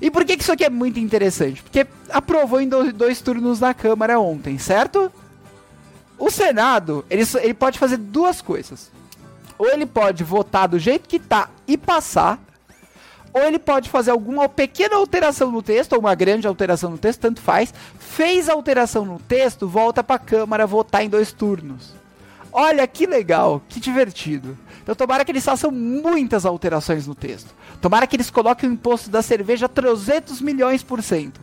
E 0.00 0.10
por 0.10 0.24
que, 0.24 0.32
isso 0.32 0.50
aqui 0.50 0.64
é 0.64 0.70
muito 0.70 0.98
interessante? 0.98 1.62
Porque 1.62 1.86
aprovou 2.10 2.60
em 2.60 2.68
dois, 2.68 2.92
dois 2.92 3.20
turnos 3.20 3.60
na 3.60 3.72
Câmara 3.72 4.18
ontem, 4.18 4.58
certo? 4.58 5.12
O 6.18 6.30
Senado, 6.30 7.04
ele, 7.08 7.22
ele 7.40 7.54
pode 7.54 7.78
fazer 7.78 7.98
duas 7.98 8.40
coisas 8.40 8.90
ou 9.62 9.68
ele 9.68 9.86
pode 9.86 10.24
votar 10.24 10.66
do 10.66 10.76
jeito 10.76 11.08
que 11.08 11.20
tá 11.20 11.48
e 11.68 11.78
passar, 11.78 12.36
ou 13.32 13.42
ele 13.42 13.60
pode 13.60 13.88
fazer 13.88 14.10
alguma 14.10 14.48
pequena 14.48 14.96
alteração 14.96 15.52
no 15.52 15.62
texto, 15.62 15.92
ou 15.92 16.00
uma 16.00 16.16
grande 16.16 16.48
alteração 16.48 16.90
no 16.90 16.98
texto, 16.98 17.20
tanto 17.20 17.40
faz. 17.40 17.72
Fez 17.96 18.48
alteração 18.48 19.04
no 19.04 19.20
texto, 19.20 19.68
volta 19.68 20.02
para 20.02 20.16
a 20.16 20.18
Câmara 20.18 20.66
votar 20.66 21.04
em 21.04 21.08
dois 21.08 21.30
turnos. 21.30 21.94
Olha 22.52 22.84
que 22.88 23.06
legal, 23.06 23.62
que 23.68 23.78
divertido. 23.78 24.58
Então 24.82 24.96
tomara 24.96 25.24
que 25.24 25.30
eles 25.30 25.44
façam 25.44 25.70
muitas 25.70 26.44
alterações 26.44 27.06
no 27.06 27.14
texto. 27.14 27.54
Tomara 27.80 28.08
que 28.08 28.16
eles 28.16 28.30
coloquem 28.30 28.68
o 28.68 28.72
imposto 28.72 29.10
da 29.10 29.22
cerveja 29.22 29.66
a 29.66 29.68
300 29.68 30.40
milhões 30.40 30.82
por 30.82 31.00
cento. 31.04 31.40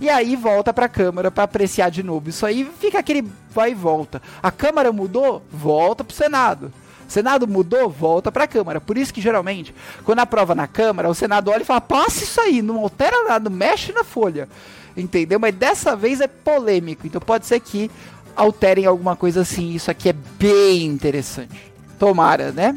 E 0.00 0.08
aí 0.08 0.36
volta 0.36 0.72
para 0.72 0.86
a 0.86 0.88
Câmara 0.88 1.30
para 1.30 1.44
apreciar 1.44 1.90
de 1.90 2.02
novo. 2.02 2.30
Isso 2.30 2.46
aí 2.46 2.66
fica 2.80 2.98
aquele 2.98 3.30
vai 3.50 3.72
e 3.72 3.74
volta. 3.74 4.22
A 4.42 4.50
Câmara 4.50 4.90
mudou, 4.90 5.42
volta 5.52 6.02
para 6.02 6.14
o 6.14 6.16
Senado. 6.16 6.72
Senado 7.08 7.48
mudou, 7.48 7.88
volta 7.88 8.30
para 8.30 8.44
a 8.44 8.46
Câmara. 8.46 8.80
Por 8.80 8.98
isso 8.98 9.12
que 9.12 9.20
geralmente, 9.20 9.74
quando 10.04 10.20
aprova 10.20 10.54
na 10.54 10.66
Câmara, 10.68 11.08
o 11.08 11.14
Senado 11.14 11.50
olha 11.50 11.62
e 11.62 11.64
fala: 11.64 11.80
passa 11.80 12.22
isso 12.22 12.40
aí, 12.40 12.60
não 12.60 12.78
altera 12.78 13.24
nada, 13.24 13.48
mexe 13.48 13.92
na 13.92 14.04
folha. 14.04 14.48
Entendeu? 14.96 15.40
Mas 15.40 15.54
dessa 15.54 15.96
vez 15.96 16.20
é 16.20 16.28
polêmico. 16.28 17.06
Então 17.06 17.20
pode 17.20 17.46
ser 17.46 17.60
que 17.60 17.90
alterem 18.36 18.84
alguma 18.84 19.16
coisa 19.16 19.40
assim. 19.40 19.72
Isso 19.72 19.90
aqui 19.90 20.10
é 20.10 20.12
bem 20.12 20.84
interessante. 20.84 21.72
Tomara, 21.98 22.52
né? 22.52 22.76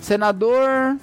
Senador. 0.00 0.96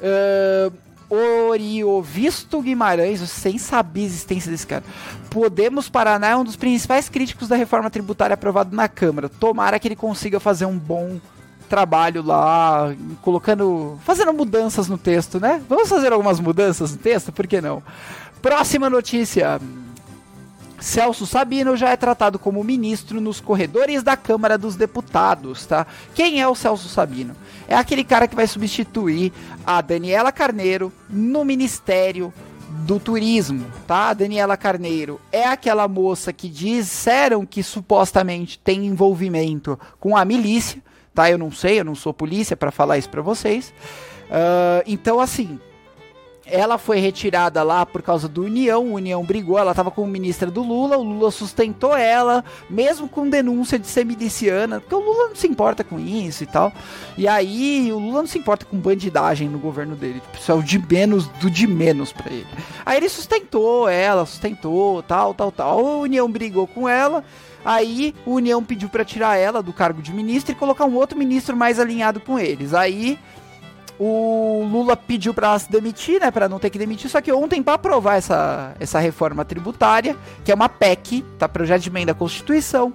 Uh, 0.00 0.72
Oriovisto 1.10 2.60
Guimarães, 2.60 3.20
sem 3.30 3.56
saber 3.56 4.02
a 4.02 4.04
existência 4.04 4.50
desse 4.50 4.66
cara. 4.66 4.84
Podemos 5.30 5.88
Paraná 5.88 6.28
é 6.28 6.36
um 6.36 6.44
dos 6.44 6.56
principais 6.56 7.08
críticos 7.08 7.48
da 7.48 7.56
reforma 7.56 7.90
tributária 7.90 8.34
aprovada 8.34 8.74
na 8.74 8.88
Câmara. 8.88 9.28
Tomara 9.28 9.78
que 9.78 9.86
ele 9.88 9.96
consiga 9.96 10.40
fazer 10.40 10.64
um 10.64 10.78
bom 10.78 11.20
trabalho 11.68 12.22
lá, 12.22 12.94
colocando, 13.20 13.98
fazendo 14.04 14.32
mudanças 14.32 14.88
no 14.88 14.96
texto, 14.96 15.38
né? 15.38 15.62
Vamos 15.68 15.88
fazer 15.88 16.12
algumas 16.12 16.40
mudanças 16.40 16.92
no 16.92 16.98
texto, 16.98 17.30
por 17.30 17.46
que 17.46 17.60
não? 17.60 17.82
Próxima 18.40 18.88
notícia. 18.88 19.60
Celso 20.80 21.26
Sabino 21.26 21.76
já 21.76 21.90
é 21.90 21.96
tratado 21.96 22.38
como 22.38 22.62
ministro 22.62 23.20
nos 23.20 23.40
corredores 23.40 24.02
da 24.02 24.16
Câmara 24.16 24.56
dos 24.56 24.76
Deputados, 24.76 25.66
tá? 25.66 25.86
Quem 26.14 26.40
é 26.40 26.46
o 26.46 26.54
Celso 26.54 26.88
Sabino? 26.88 27.34
É 27.66 27.74
aquele 27.74 28.04
cara 28.04 28.28
que 28.28 28.36
vai 28.36 28.46
substituir 28.46 29.32
a 29.66 29.80
Daniela 29.80 30.30
Carneiro 30.30 30.92
no 31.10 31.44
Ministério 31.44 32.32
do 32.68 33.00
Turismo, 33.00 33.66
tá? 33.86 34.12
Daniela 34.12 34.56
Carneiro 34.56 35.20
é 35.32 35.44
aquela 35.44 35.88
moça 35.88 36.32
que 36.32 36.48
disseram 36.48 37.46
que 37.46 37.62
supostamente 37.62 38.58
tem 38.58 38.86
envolvimento 38.86 39.78
com 39.98 40.16
a 40.16 40.24
milícia, 40.24 40.82
tá? 41.14 41.30
Eu 41.30 41.38
não 41.38 41.50
sei, 41.50 41.80
eu 41.80 41.84
não 41.84 41.94
sou 41.94 42.12
polícia 42.12 42.56
para 42.56 42.70
falar 42.70 42.98
isso 42.98 43.08
para 43.08 43.22
vocês. 43.22 43.72
Uh, 44.28 44.84
então, 44.86 45.18
assim, 45.20 45.58
ela 46.50 46.78
foi 46.78 46.98
retirada 46.98 47.62
lá 47.62 47.84
por 47.84 48.02
causa 48.02 48.28
do 48.28 48.44
União, 48.44 48.84
o 48.84 48.94
União 48.94 49.22
brigou, 49.24 49.58
ela 49.58 49.72
estava 49.72 49.90
como 49.90 50.06
ministra 50.06 50.50
do 50.50 50.62
Lula, 50.62 50.96
o 50.96 51.02
Lula 51.02 51.30
sustentou 51.30 51.96
ela, 51.96 52.44
mesmo 52.68 53.08
com 53.08 53.28
denúncia 53.28 53.78
de 53.78 53.86
ser 53.86 54.04
miliciana, 54.04 54.80
porque 54.80 54.94
o 54.94 54.98
Lula 54.98 55.28
não 55.28 55.36
se 55.36 55.46
importa 55.46 55.84
com 55.84 55.98
isso 55.98 56.42
e 56.42 56.46
tal. 56.46 56.72
E 57.16 57.28
aí 57.28 57.92
o 57.92 57.98
Lula 57.98 58.20
não 58.20 58.26
se 58.26 58.38
importa 58.38 58.64
com 58.64 58.78
bandidagem 58.78 59.48
no 59.48 59.58
governo 59.58 59.94
dele, 59.94 60.20
tipo, 60.20 60.38
isso 60.38 60.50
é 60.50 60.54
o 60.54 60.62
de 60.62 60.78
menos 60.78 61.28
do 61.28 61.50
de 61.50 61.66
menos 61.66 62.12
para 62.12 62.32
ele. 62.32 62.46
Aí 62.84 62.96
ele 62.96 63.08
sustentou 63.08 63.88
ela, 63.88 64.24
sustentou, 64.24 65.02
tal, 65.02 65.34
tal, 65.34 65.52
tal. 65.52 65.78
A 65.78 65.96
União 65.98 66.30
brigou 66.30 66.66
com 66.66 66.88
ela. 66.88 67.24
Aí 67.64 68.14
o 68.24 68.34
União 68.34 68.62
pediu 68.62 68.88
para 68.88 69.04
tirar 69.04 69.36
ela 69.36 69.62
do 69.62 69.72
cargo 69.72 70.00
de 70.00 70.12
ministro 70.12 70.52
e 70.52 70.54
colocar 70.54 70.84
um 70.84 70.94
outro 70.94 71.18
ministro 71.18 71.56
mais 71.56 71.78
alinhado 71.78 72.20
com 72.20 72.38
eles. 72.38 72.72
Aí 72.72 73.18
o 73.98 74.66
Lula 74.70 74.96
pediu 74.96 75.34
para 75.34 75.58
se 75.58 75.70
demitir, 75.70 76.20
né, 76.20 76.30
para 76.30 76.48
não 76.48 76.58
ter 76.58 76.70
que 76.70 76.78
demitir, 76.78 77.10
só 77.10 77.20
que 77.20 77.32
ontem 77.32 77.62
para 77.62 77.74
aprovar 77.74 78.16
essa, 78.16 78.74
essa 78.78 78.98
reforma 78.98 79.44
tributária, 79.44 80.16
que 80.44 80.52
é 80.52 80.54
uma 80.54 80.68
PEC, 80.68 81.24
tá, 81.38 81.48
projeto 81.48 81.82
de 81.82 81.88
emenda 81.88 82.12
à 82.12 82.14
Constituição, 82.14 82.92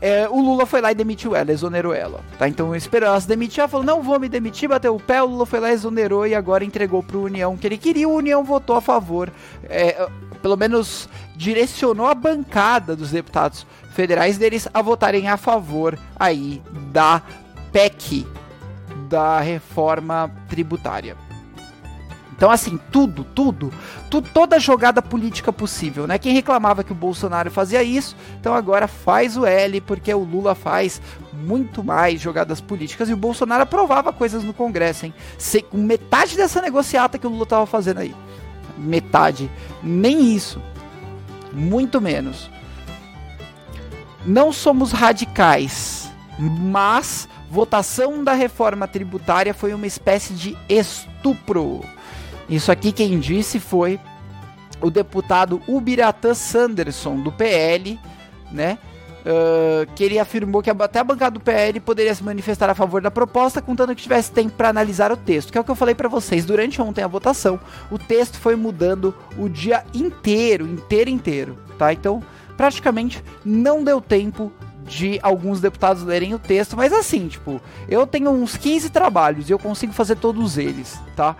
é, 0.00 0.28
o 0.28 0.40
Lula 0.40 0.64
foi 0.64 0.80
lá 0.80 0.92
e 0.92 0.94
demitiu 0.94 1.34
ela, 1.34 1.50
exonerou 1.50 1.92
ela, 1.92 2.20
tá? 2.38 2.48
Então 2.48 2.74
esperou 2.74 3.08
ela 3.08 3.20
se 3.20 3.26
demitir, 3.26 3.60
ela 3.60 3.68
falou, 3.68 3.84
não 3.84 4.00
vou 4.00 4.20
me 4.20 4.28
demitir, 4.28 4.68
bateu 4.68 4.94
o 4.94 5.00
pé, 5.00 5.22
o 5.22 5.26
Lula 5.26 5.44
foi 5.44 5.58
lá, 5.58 5.72
exonerou 5.72 6.26
e 6.26 6.34
agora 6.34 6.64
entregou 6.64 7.02
pro 7.02 7.22
União 7.22 7.56
que 7.56 7.66
ele 7.66 7.76
queria, 7.76 8.08
o 8.08 8.14
União 8.14 8.44
votou 8.44 8.76
a 8.76 8.80
favor, 8.80 9.32
é, 9.64 10.08
pelo 10.40 10.56
menos 10.56 11.08
direcionou 11.34 12.06
a 12.06 12.14
bancada 12.14 12.94
dos 12.94 13.10
deputados 13.10 13.66
federais 13.92 14.38
deles 14.38 14.68
a 14.72 14.80
votarem 14.80 15.28
a 15.28 15.36
favor 15.36 15.98
aí 16.16 16.62
da 16.92 17.20
PEC, 17.72 18.24
da 19.08 19.40
reforma 19.40 20.30
tributária. 20.48 21.16
Então, 22.38 22.52
assim, 22.52 22.78
tudo, 22.92 23.24
tudo, 23.24 23.72
toda 24.32 24.60
jogada 24.60 25.02
política 25.02 25.52
possível, 25.52 26.06
né? 26.06 26.18
Quem 26.18 26.32
reclamava 26.32 26.84
que 26.84 26.92
o 26.92 26.94
Bolsonaro 26.94 27.50
fazia 27.50 27.82
isso, 27.82 28.14
então 28.38 28.54
agora 28.54 28.86
faz 28.86 29.36
o 29.36 29.44
L, 29.44 29.80
porque 29.80 30.14
o 30.14 30.22
Lula 30.22 30.54
faz 30.54 31.02
muito 31.32 31.82
mais 31.82 32.20
jogadas 32.20 32.60
políticas 32.60 33.08
e 33.08 33.12
o 33.12 33.16
Bolsonaro 33.16 33.64
aprovava 33.64 34.12
coisas 34.12 34.44
no 34.44 34.54
Congresso, 34.54 35.06
hein? 35.06 35.14
Se, 35.36 35.64
metade 35.72 36.36
dessa 36.36 36.62
negociata 36.62 37.18
que 37.18 37.26
o 37.26 37.30
Lula 37.30 37.44
tava 37.44 37.66
fazendo 37.66 37.98
aí. 37.98 38.14
Metade. 38.76 39.50
Nem 39.82 40.32
isso. 40.32 40.62
Muito 41.52 42.00
menos. 42.00 42.48
não 44.24 44.52
somos 44.52 44.92
radicais, 44.92 46.08
mas 46.38 47.28
votação 47.50 48.22
da 48.22 48.32
reforma 48.32 48.86
tributária 48.86 49.54
foi 49.54 49.72
uma 49.72 49.86
espécie 49.86 50.34
de 50.34 50.56
estupro. 50.68 51.80
Isso 52.48 52.70
aqui 52.70 52.92
quem 52.92 53.18
disse 53.18 53.58
foi 53.58 53.98
o 54.80 54.90
deputado 54.90 55.60
Ubiratã 55.66 56.34
Sanderson, 56.34 57.16
do 57.20 57.32
PL, 57.32 57.98
né? 58.50 58.78
Uh, 59.18 59.92
que 59.94 60.04
ele 60.04 60.18
afirmou 60.18 60.62
que 60.62 60.70
até 60.70 61.00
a 61.00 61.04
bancada 61.04 61.32
do 61.32 61.40
PL 61.40 61.80
poderia 61.80 62.14
se 62.14 62.22
manifestar 62.22 62.70
a 62.70 62.74
favor 62.74 63.02
da 63.02 63.10
proposta, 63.10 63.60
contando 63.60 63.94
que 63.94 64.02
tivesse 64.02 64.30
tempo 64.30 64.52
para 64.56 64.68
analisar 64.68 65.12
o 65.12 65.16
texto, 65.16 65.50
que 65.52 65.58
é 65.58 65.60
o 65.60 65.64
que 65.64 65.70
eu 65.70 65.74
falei 65.74 65.94
para 65.94 66.08
vocês. 66.08 66.46
Durante 66.46 66.80
ontem 66.80 67.02
a 67.02 67.08
votação, 67.08 67.58
o 67.90 67.98
texto 67.98 68.38
foi 68.38 68.56
mudando 68.56 69.14
o 69.36 69.48
dia 69.48 69.84
inteiro, 69.92 70.66
inteiro, 70.66 71.10
inteiro, 71.10 71.58
tá? 71.76 71.92
Então, 71.92 72.22
praticamente 72.56 73.22
não 73.44 73.84
deu 73.84 74.00
tempo 74.00 74.52
de 74.88 75.20
alguns 75.22 75.60
deputados 75.60 76.02
lerem 76.02 76.34
o 76.34 76.38
texto, 76.38 76.76
mas 76.76 76.92
assim, 76.92 77.28
tipo, 77.28 77.60
eu 77.88 78.06
tenho 78.06 78.30
uns 78.30 78.56
15 78.56 78.90
trabalhos 78.90 79.48
e 79.48 79.52
eu 79.52 79.58
consigo 79.58 79.92
fazer 79.92 80.16
todos 80.16 80.58
eles, 80.58 80.98
tá? 81.14 81.36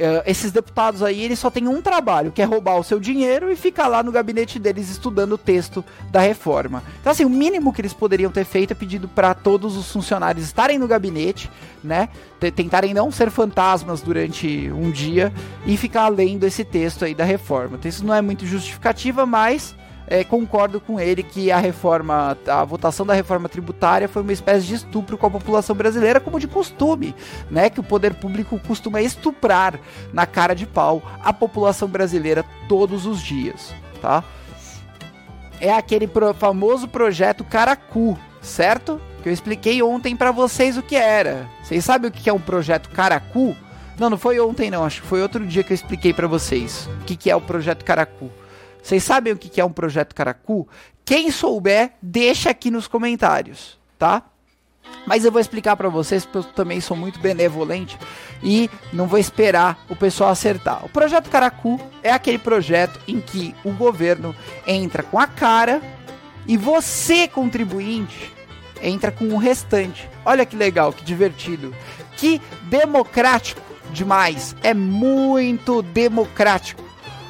Uh, 0.00 0.24
esses 0.24 0.50
deputados 0.50 1.02
aí, 1.02 1.20
eles 1.20 1.38
só 1.38 1.50
têm 1.50 1.68
um 1.68 1.82
trabalho, 1.82 2.32
que 2.32 2.40
é 2.40 2.44
roubar 2.46 2.78
o 2.78 2.82
seu 2.82 2.98
dinheiro 2.98 3.52
e 3.52 3.56
ficar 3.56 3.86
lá 3.86 4.02
no 4.02 4.10
gabinete 4.10 4.58
deles 4.58 4.88
estudando 4.88 5.32
o 5.32 5.38
texto 5.38 5.84
da 6.10 6.20
reforma. 6.20 6.82
Então, 6.98 7.12
assim, 7.12 7.26
o 7.26 7.28
mínimo 7.28 7.70
que 7.70 7.82
eles 7.82 7.92
poderiam 7.92 8.30
ter 8.30 8.46
feito 8.46 8.70
é 8.70 8.74
pedido 8.74 9.08
para 9.08 9.34
todos 9.34 9.76
os 9.76 9.92
funcionários 9.92 10.46
estarem 10.46 10.78
no 10.78 10.88
gabinete, 10.88 11.50
né? 11.84 12.08
Tentarem 12.38 12.94
não 12.94 13.12
ser 13.12 13.30
fantasmas 13.30 14.00
durante 14.00 14.72
um 14.72 14.90
dia 14.90 15.30
e 15.66 15.76
ficar 15.76 16.08
lendo 16.08 16.44
esse 16.44 16.64
texto 16.64 17.04
aí 17.04 17.14
da 17.14 17.24
reforma. 17.24 17.76
Então, 17.76 17.88
isso 17.90 18.02
não 18.02 18.14
é 18.14 18.22
muito 18.22 18.46
justificativa, 18.46 19.26
mas 19.26 19.74
é, 20.10 20.24
concordo 20.24 20.80
com 20.80 20.98
ele 20.98 21.22
que 21.22 21.52
a 21.52 21.58
reforma, 21.58 22.36
a 22.48 22.64
votação 22.64 23.06
da 23.06 23.14
reforma 23.14 23.48
tributária 23.48 24.08
foi 24.08 24.22
uma 24.22 24.32
espécie 24.32 24.66
de 24.66 24.74
estupro 24.74 25.16
com 25.16 25.28
a 25.28 25.30
população 25.30 25.76
brasileira, 25.76 26.18
como 26.18 26.40
de 26.40 26.48
costume, 26.48 27.14
né? 27.48 27.70
Que 27.70 27.78
o 27.78 27.84
poder 27.84 28.14
público 28.14 28.60
costuma 28.66 29.00
estuprar 29.00 29.78
na 30.12 30.26
cara 30.26 30.52
de 30.52 30.66
pau 30.66 31.00
a 31.22 31.32
população 31.32 31.88
brasileira 31.88 32.44
todos 32.68 33.06
os 33.06 33.22
dias, 33.22 33.72
tá? 34.02 34.24
É 35.60 35.72
aquele 35.72 36.08
pro, 36.08 36.34
famoso 36.34 36.88
projeto 36.88 37.44
Caracu, 37.44 38.18
certo? 38.42 39.00
Que 39.22 39.28
eu 39.28 39.32
expliquei 39.32 39.80
ontem 39.80 40.16
para 40.16 40.32
vocês 40.32 40.76
o 40.76 40.82
que 40.82 40.96
era. 40.96 41.48
Vocês 41.62 41.84
sabem 41.84 42.08
o 42.08 42.12
que 42.12 42.28
é 42.28 42.32
um 42.32 42.40
projeto 42.40 42.90
Caracu? 42.90 43.54
Não, 43.96 44.10
não 44.10 44.18
foi 44.18 44.40
ontem 44.40 44.70
não, 44.70 44.84
acho 44.84 45.02
que 45.02 45.06
foi 45.06 45.22
outro 45.22 45.46
dia 45.46 45.62
que 45.62 45.72
eu 45.72 45.74
expliquei 45.74 46.12
para 46.12 46.26
vocês 46.26 46.88
o 47.00 47.04
que, 47.04 47.14
que 47.14 47.30
é 47.30 47.36
o 47.36 47.40
projeto 47.40 47.84
Caracu. 47.84 48.39
Vocês 48.82 49.02
sabem 49.02 49.32
o 49.32 49.36
que 49.36 49.60
é 49.60 49.64
um 49.64 49.72
projeto 49.72 50.14
Caracu? 50.14 50.68
Quem 51.04 51.30
souber, 51.30 51.92
deixa 52.00 52.50
aqui 52.50 52.70
nos 52.70 52.86
comentários, 52.86 53.78
tá? 53.98 54.24
Mas 55.06 55.24
eu 55.24 55.32
vou 55.32 55.40
explicar 55.40 55.76
para 55.76 55.88
vocês, 55.88 56.24
porque 56.24 56.38
eu 56.38 56.52
também 56.52 56.80
sou 56.80 56.96
muito 56.96 57.18
benevolente 57.20 57.98
e 58.42 58.70
não 58.92 59.06
vou 59.06 59.18
esperar 59.18 59.84
o 59.88 59.96
pessoal 59.96 60.30
acertar. 60.30 60.84
O 60.84 60.88
projeto 60.88 61.30
Caracu 61.30 61.80
é 62.02 62.10
aquele 62.10 62.38
projeto 62.38 63.00
em 63.08 63.20
que 63.20 63.54
o 63.64 63.72
governo 63.72 64.34
entra 64.66 65.02
com 65.02 65.18
a 65.18 65.26
cara 65.26 65.80
e 66.46 66.56
você, 66.56 67.28
contribuinte, 67.28 68.32
entra 68.82 69.10
com 69.10 69.26
o 69.26 69.36
restante. 69.36 70.08
Olha 70.24 70.46
que 70.46 70.56
legal, 70.56 70.92
que 70.92 71.04
divertido, 71.04 71.74
que 72.16 72.40
democrático 72.64 73.60
demais. 73.92 74.54
É 74.62 74.74
muito 74.74 75.82
democrático 75.82 76.82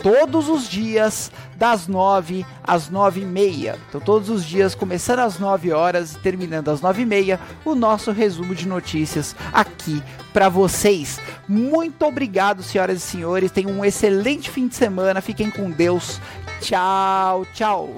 todos 0.02 0.48
os 0.48 0.68
dias, 0.68 1.30
das 1.56 1.88
9 1.88 2.46
às 2.62 2.88
9 2.88 3.20
e 3.20 3.24
meia. 3.24 3.78
Então, 3.88 4.00
todos 4.00 4.30
os 4.30 4.44
dias, 4.44 4.74
começando 4.74 5.20
às 5.20 5.38
9 5.38 5.72
horas 5.72 6.14
e 6.14 6.18
terminando 6.18 6.68
às 6.68 6.80
9 6.80 7.02
e 7.02 7.06
meia, 7.06 7.40
o 7.64 7.74
nosso 7.74 8.12
resumo 8.12 8.54
de 8.54 8.66
notícias 8.66 9.34
aqui 9.52 10.02
para 10.32 10.48
vocês. 10.48 11.20
Muito 11.46 12.04
obrigado, 12.04 12.62
senhoras 12.62 12.98
e 12.98 13.00
senhores. 13.00 13.50
Tenham 13.50 13.72
um 13.72 13.84
excelente 13.84 14.50
fim 14.50 14.68
de 14.68 14.74
semana. 14.74 15.20
Fiquem 15.20 15.50
com 15.50 15.70
Deus. 15.70 16.20
Tchau, 16.60 17.46
tchau. 17.54 17.94